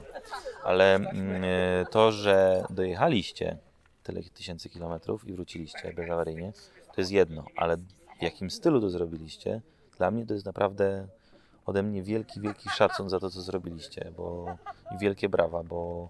Ale 0.63 0.95
mm, 0.95 1.43
e, 1.43 1.85
to, 1.91 2.11
że 2.11 2.65
dojechaliście 2.69 3.57
tyle 4.03 4.23
tysięcy 4.23 4.69
kilometrów 4.69 5.27
i 5.27 5.33
wróciliście 5.33 5.93
bezawaryjnie, 5.93 6.53
to 6.95 7.01
jest 7.01 7.11
jedno, 7.11 7.45
ale 7.55 7.77
w 8.19 8.21
jakim 8.21 8.51
stylu 8.51 8.81
to 8.81 8.89
zrobiliście, 8.89 9.61
dla 9.97 10.11
mnie 10.11 10.25
to 10.25 10.33
jest 10.33 10.45
naprawdę 10.45 11.07
ode 11.65 11.83
mnie 11.83 12.03
wielki, 12.03 12.41
wielki 12.41 12.69
szacun 12.69 13.09
za 13.09 13.19
to, 13.19 13.29
co 13.29 13.41
zrobiliście, 13.41 14.11
bo 14.17 14.57
i 14.95 14.97
wielkie 14.97 15.29
brawa, 15.29 15.63
bo 15.63 16.09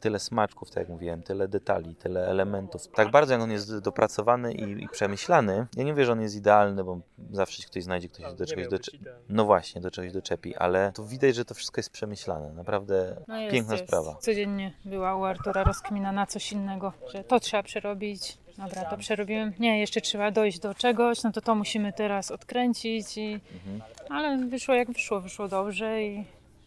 tyle 0.00 0.18
smaczków, 0.18 0.70
tak 0.70 0.76
jak 0.76 0.88
mówiłem, 0.88 1.22
tyle 1.22 1.48
detali, 1.48 1.94
tyle 1.94 2.26
elementów. 2.28 2.88
Tak 2.88 3.10
bardzo 3.10 3.32
jak 3.32 3.42
on 3.42 3.50
jest 3.50 3.78
dopracowany 3.78 4.52
i, 4.52 4.84
i 4.84 4.88
przemyślany. 4.88 5.66
Ja 5.76 5.84
nie 5.84 5.92
mówię, 5.92 6.06
że 6.06 6.12
on 6.12 6.20
jest 6.20 6.36
idealny, 6.36 6.84
bo 6.84 7.00
zawsze 7.30 7.62
się 7.62 7.68
ktoś 7.68 7.84
znajdzie, 7.84 8.08
ktoś 8.08 8.24
Ale 8.24 8.36
do 8.36 8.46
czegoś 8.46 8.68
doczepi. 8.68 9.04
No 9.28 9.44
właśnie, 9.44 9.80
do 9.80 9.90
czegoś 9.90 10.12
doczepi, 10.12 10.56
ale 10.56 10.92
to 10.92 11.04
widać, 11.04 11.34
że 11.34 11.44
to 11.44 11.54
wszystko 11.54 11.78
jest 11.78 11.90
przemyślane. 11.90 12.52
Naprawdę 12.52 13.16
No 13.28 13.40
jest, 13.40 13.52
piękna 13.52 13.74
jest. 13.74 13.86
sprawa. 13.86 14.16
Codziennie 14.20 14.72
była 14.84 15.16
u 15.16 15.24
Artura 15.24 15.64
rozkmina 15.64 16.12
na 16.12 16.26
coś 16.26 16.52
innego, 16.52 16.92
że 17.12 17.24
to 17.24 17.40
trzeba 17.40 17.62
przerobić. 17.62 18.38
Dobra, 18.58 18.84
to 18.84 18.96
przerobiłem. 18.96 19.52
Nie, 19.58 19.80
jeszcze 19.80 20.00
trzeba 20.00 20.30
dojść 20.30 20.58
do 20.58 20.74
czegoś, 20.74 21.22
no 21.22 21.32
to 21.32 21.40
to 21.40 21.54
musimy 21.54 21.92
teraz 21.92 22.30
odkręcić. 22.30 23.16
I... 23.16 23.40
Mhm. 23.54 23.80
Ale 24.10 24.46
wyszło 24.46 24.74
jak 24.74 24.92
wyszło, 24.92 25.20
wyszło 25.20 25.48
dobrze 25.48 26.02
i 26.02 26.24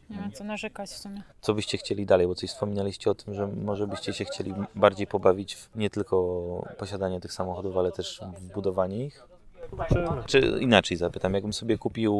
nie 0.09 0.17
ma 0.17 0.31
co 0.31 0.43
narzekać 0.43 0.89
w 0.89 0.97
sumie. 0.97 1.21
Co 1.41 1.53
byście 1.53 1.77
chcieli 1.77 2.05
dalej? 2.05 2.27
Bo 2.27 2.35
coś 2.35 2.49
wspominaliście 2.49 3.11
o 3.11 3.15
tym, 3.15 3.33
że 3.33 3.47
może 3.47 3.87
byście 3.87 4.13
się 4.13 4.25
chcieli 4.25 4.53
bardziej 4.75 5.07
pobawić 5.07 5.55
w 5.55 5.69
nie 5.75 5.89
tylko 5.89 6.15
posiadanie 6.77 7.19
tych 7.19 7.33
samochodów, 7.33 7.77
ale 7.77 7.91
też 7.91 8.21
w 8.37 8.53
budowanie 8.53 9.05
ich? 9.05 9.29
Zobaczymy. 9.69 10.07
Czy 10.25 10.39
inaczej 10.39 10.97
zapytam, 10.97 11.33
jakbym 11.33 11.53
sobie 11.53 11.77
kupił 11.77 12.13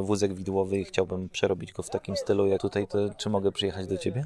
e, 0.00 0.02
wózek 0.02 0.34
widłowy 0.34 0.78
i 0.78 0.84
chciałbym 0.84 1.28
przerobić 1.28 1.72
go 1.72 1.82
w 1.82 1.90
takim 1.90 2.16
stylu 2.16 2.46
jak 2.46 2.60
tutaj, 2.60 2.86
to 2.86 2.98
czy 3.16 3.30
mogę 3.30 3.52
przyjechać 3.52 3.86
do 3.86 3.96
ciebie? 3.98 4.24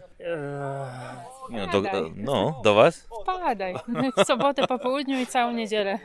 No, 1.51 1.66
do, 1.66 1.83
no, 2.16 2.61
do 2.64 2.74
was? 2.74 3.09
Wpadaj. 3.22 3.74
W 4.16 4.24
sobotę 4.27 4.66
po 4.66 4.79
południu 4.79 5.20
i 5.20 5.27
całą 5.27 5.53
niedzielę. 5.53 5.98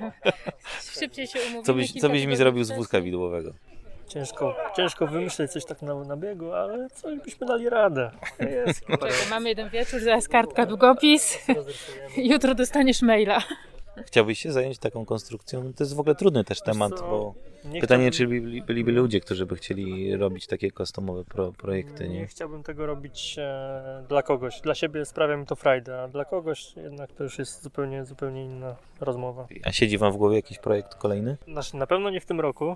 Szybciej 0.99 1.27
się 1.27 1.39
umówimy. 1.39 1.63
Co 1.63 1.73
byś, 1.73 1.93
co 2.01 2.09
byś 2.09 2.25
mi 2.25 2.35
zrobił 2.35 2.63
z 2.63 2.71
wózka 2.71 3.01
widłowego? 3.01 3.53
Ciężko, 4.13 4.55
ciężko 4.77 5.07
wymyśleć 5.07 5.51
coś 5.51 5.65
tak 5.65 5.81
na, 5.81 5.95
na 5.95 6.17
biegu, 6.17 6.53
ale 6.53 6.89
coś 6.89 7.19
byśmy 7.19 7.47
dali 7.47 7.69
radę. 7.69 8.11
Jest, 8.39 8.85
Czekaj, 8.85 9.11
mamy 9.29 9.49
jeden 9.49 9.69
wieczór, 9.69 9.99
zaraz 9.99 10.27
kartka, 10.27 10.65
długopis. 10.65 11.37
Jutro 12.17 12.55
dostaniesz 12.55 13.01
maila. 13.01 13.41
Chciałbyś 14.05 14.39
się 14.39 14.51
zająć 14.51 14.77
taką 14.77 15.05
konstrukcją? 15.05 15.73
To 15.73 15.83
jest 15.83 15.95
w 15.95 15.99
ogóle 15.99 16.15
trudny 16.15 16.43
też 16.43 16.61
temat, 16.61 16.91
bo 16.99 17.33
Nie 17.65 17.81
pytanie, 17.81 18.11
czy 18.11 18.27
byli, 18.27 18.61
byliby 18.61 18.91
ludzie, 18.91 19.19
którzy 19.19 19.45
by 19.45 19.55
chcieli 19.55 20.15
robić 20.17 20.47
takie 20.47 20.71
customowe 20.71 21.23
pro, 21.23 21.51
projekty, 21.51 22.09
Nie 22.09 22.19
nie? 22.19 22.27
chciałbym 22.27 22.63
tego 22.63 22.85
robić 22.85 23.35
e, 23.39 24.05
dla 24.09 24.21
kogoś. 24.23 24.61
Dla 24.61 24.75
siebie 24.75 25.05
sprawia 25.05 25.37
mi 25.37 25.45
to 25.45 25.55
frajdę, 25.55 26.01
a 26.01 26.07
dla 26.07 26.25
kogoś 26.25 26.75
jednak 26.75 27.13
to 27.13 27.23
już 27.23 27.39
jest 27.39 27.63
zupełnie, 27.63 28.05
zupełnie 28.05 28.45
inna 28.45 28.75
rozmowa. 28.99 29.47
A 29.63 29.71
siedzi 29.71 29.97
wam 29.97 30.11
w 30.13 30.17
głowie 30.17 30.35
jakiś 30.35 30.57
projekt 30.59 30.95
kolejny? 30.95 31.37
Znaczy, 31.47 31.77
na 31.77 31.87
pewno 31.87 32.09
nie 32.09 32.21
w 32.21 32.25
tym 32.25 32.39
roku. 32.39 32.75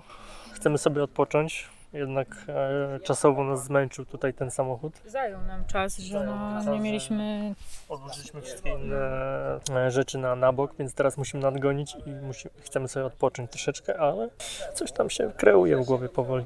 Chcemy 0.52 0.78
sobie 0.78 1.02
odpocząć. 1.02 1.68
Jednak 1.92 2.28
e, 2.48 3.00
czasowo 3.00 3.44
nas 3.44 3.64
zmęczył 3.64 4.04
tutaj 4.04 4.34
ten 4.34 4.50
samochód. 4.50 4.92
Zajął 5.06 5.42
nam 5.42 5.64
czas, 5.64 5.98
że 5.98 6.18
Zajął 6.18 6.34
no, 6.36 6.52
czas, 6.52 6.66
nie 6.66 6.72
że- 6.72 6.80
mieliśmy 6.80 7.54
Odłożyliśmy 7.88 8.42
wszystkie 8.42 8.70
inne 8.70 8.96
e, 9.76 9.90
rzeczy 9.90 10.18
na, 10.18 10.36
na 10.36 10.52
bok, 10.52 10.74
więc 10.78 10.94
teraz 10.94 11.16
musimy 11.18 11.42
nadgonić 11.42 11.96
i 12.06 12.10
musimy, 12.10 12.54
chcemy 12.60 12.88
sobie 12.88 13.06
odpocząć 13.06 13.50
troszeczkę, 13.50 14.00
ale 14.00 14.28
coś 14.74 14.92
tam 14.92 15.10
się 15.10 15.32
kreuje 15.36 15.76
w 15.76 15.84
głowie 15.84 16.08
powoli. 16.08 16.44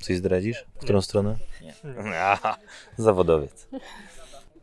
Coś 0.00 0.16
zdradzisz? 0.16 0.64
W 0.76 0.78
którą 0.78 1.00
stronę? 1.02 1.36
Nie. 1.62 1.74
Aha, 2.14 2.56
Zawodowiec. 2.96 3.68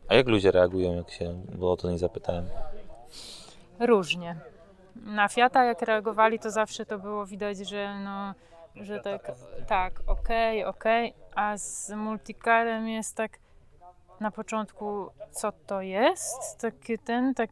A 0.07 0.15
jak 0.15 0.27
ludzie 0.27 0.51
reagują, 0.51 0.95
jak 0.95 1.11
się, 1.11 1.43
bo 1.55 1.71
o 1.71 1.77
to 1.77 1.89
nie 1.91 1.97
zapytałem. 1.97 2.45
różnie. 3.79 4.35
Na 4.95 5.27
Fiata 5.27 5.63
jak 5.63 5.81
reagowali, 5.81 6.39
to 6.39 6.51
zawsze 6.51 6.85
to 6.85 6.99
było 6.99 7.25
widać, 7.25 7.57
że 7.57 7.99
no, 8.03 8.33
że 8.75 8.99
tak, 8.99 9.31
tak, 9.67 10.01
okej, 10.07 10.65
okej, 10.65 11.13
a 11.35 11.57
z 11.57 11.89
multicarem 11.89 12.87
jest 12.87 13.15
tak 13.15 13.39
na 14.19 14.31
początku, 14.31 15.09
co 15.31 15.51
to 15.51 15.81
jest, 15.81 16.61
taki 16.61 16.99
ten, 16.99 17.33
tak 17.33 17.49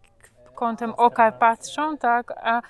kątem 0.56 0.94
oka 0.94 1.32
patrzą, 1.32 1.98
tak, 1.98 2.32
a 2.32 2.62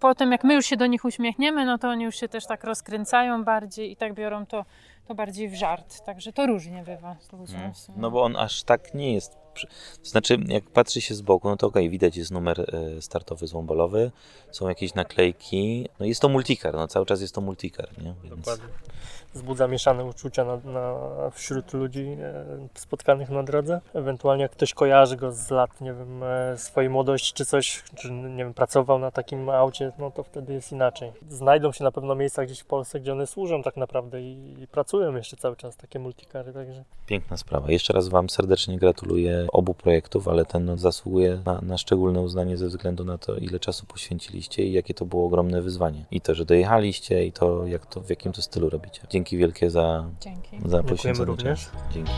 potem 0.00 0.32
jak 0.32 0.44
my 0.44 0.54
już 0.54 0.66
się 0.66 0.76
do 0.76 0.86
nich 0.86 1.04
uśmiechniemy, 1.04 1.64
no 1.64 1.78
to 1.78 1.88
oni 1.88 2.04
już 2.04 2.16
się 2.16 2.28
też 2.28 2.46
tak 2.46 2.64
rozkręcają 2.64 3.44
bardziej 3.44 3.92
i 3.92 3.96
tak 3.96 4.14
biorą 4.14 4.46
to, 4.46 4.64
to 5.08 5.14
bardziej 5.14 5.48
w 5.48 5.54
żart, 5.54 6.04
także 6.04 6.32
to 6.32 6.46
różnie 6.46 6.82
bywa. 6.82 7.16
No 7.96 8.10
bo 8.10 8.22
on 8.22 8.36
aż 8.36 8.62
tak 8.62 8.94
nie 8.94 9.14
jest. 9.14 9.38
To 10.02 10.10
znaczy, 10.10 10.38
jak 10.46 10.64
patrzy 10.64 11.00
się 11.00 11.14
z 11.14 11.20
boku, 11.20 11.48
no 11.48 11.56
to 11.56 11.66
okej, 11.66 11.90
widać 11.90 12.16
jest 12.16 12.30
numer 12.30 12.60
e, 12.60 13.02
startowy 13.02 13.46
złombolowy, 13.46 14.10
są 14.52 14.68
jakieś 14.68 14.94
naklejki. 14.94 15.88
No 16.00 16.06
jest 16.06 16.20
to 16.20 16.28
multicar, 16.28 16.74
no 16.74 16.88
cały 16.88 17.06
czas 17.06 17.20
jest 17.20 17.34
to 17.34 17.40
multicar, 17.40 17.88
nie? 17.98 18.14
Więc 18.24 18.36
Dokładnie 18.36 18.68
wzbudza 19.34 19.68
mieszane 19.68 20.04
uczucia 20.04 20.44
na, 20.44 20.56
na, 20.56 20.94
wśród 21.30 21.72
ludzi 21.72 22.16
e, 22.22 22.44
spotkanych 22.74 23.30
na 23.30 23.42
drodze. 23.42 23.80
Ewentualnie 23.94 24.42
jak 24.42 24.52
ktoś 24.52 24.74
kojarzy 24.74 25.16
go 25.16 25.32
z 25.32 25.50
lat, 25.50 25.80
nie 25.80 25.94
wiem, 25.94 26.22
e, 26.22 26.58
swojej 26.58 26.90
młodości 26.90 27.34
czy 27.34 27.44
coś, 27.44 27.82
czy 27.96 28.12
nie 28.12 28.44
wiem, 28.44 28.54
pracował 28.54 28.98
na 28.98 29.10
takim 29.10 29.48
aucie, 29.50 29.92
no 29.98 30.10
to 30.10 30.22
wtedy 30.22 30.52
jest 30.52 30.72
inaczej. 30.72 31.12
Znajdą 31.30 31.72
się 31.72 31.84
na 31.84 31.92
pewno 31.92 32.14
miejsca 32.14 32.44
gdzieś 32.44 32.60
w 32.60 32.66
Polsce, 32.66 33.00
gdzie 33.00 33.12
one 33.12 33.26
służą 33.26 33.62
tak 33.62 33.76
naprawdę 33.76 34.22
i, 34.22 34.62
i 34.62 34.66
pracują 34.66 35.16
jeszcze 35.16 35.36
cały 35.36 35.56
czas 35.56 35.76
takie 35.76 35.98
multikary, 35.98 36.52
także. 36.52 36.84
Piękna 37.06 37.36
sprawa. 37.36 37.70
Jeszcze 37.70 37.92
raz 37.92 38.08
Wam 38.08 38.30
serdecznie 38.30 38.78
gratuluję 38.78 39.46
obu 39.52 39.74
projektów, 39.74 40.28
ale 40.28 40.44
ten 40.44 40.78
zasługuje 40.78 41.40
na, 41.46 41.60
na 41.62 41.78
szczególne 41.78 42.20
uznanie 42.20 42.56
ze 42.56 42.66
względu 42.66 43.04
na 43.04 43.18
to, 43.18 43.36
ile 43.36 43.60
czasu 43.60 43.86
poświęciliście 43.86 44.62
i 44.62 44.72
jakie 44.72 44.94
to 44.94 45.04
było 45.04 45.26
ogromne 45.26 45.62
wyzwanie. 45.62 46.04
I 46.10 46.20
to, 46.20 46.34
że 46.34 46.44
dojechaliście 46.44 47.26
i 47.26 47.32
to, 47.32 47.66
jak 47.66 47.86
to 47.86 48.00
w 48.00 48.10
jakim 48.10 48.32
to 48.32 48.42
stylu 48.42 48.70
robicie 48.70 49.00
dzięki 49.18 49.36
wielkie 49.36 49.70
za, 49.70 50.10
za 50.64 50.82
poświęcenie 50.82 51.26
również. 51.26 51.70
Dzięki. 51.94 52.12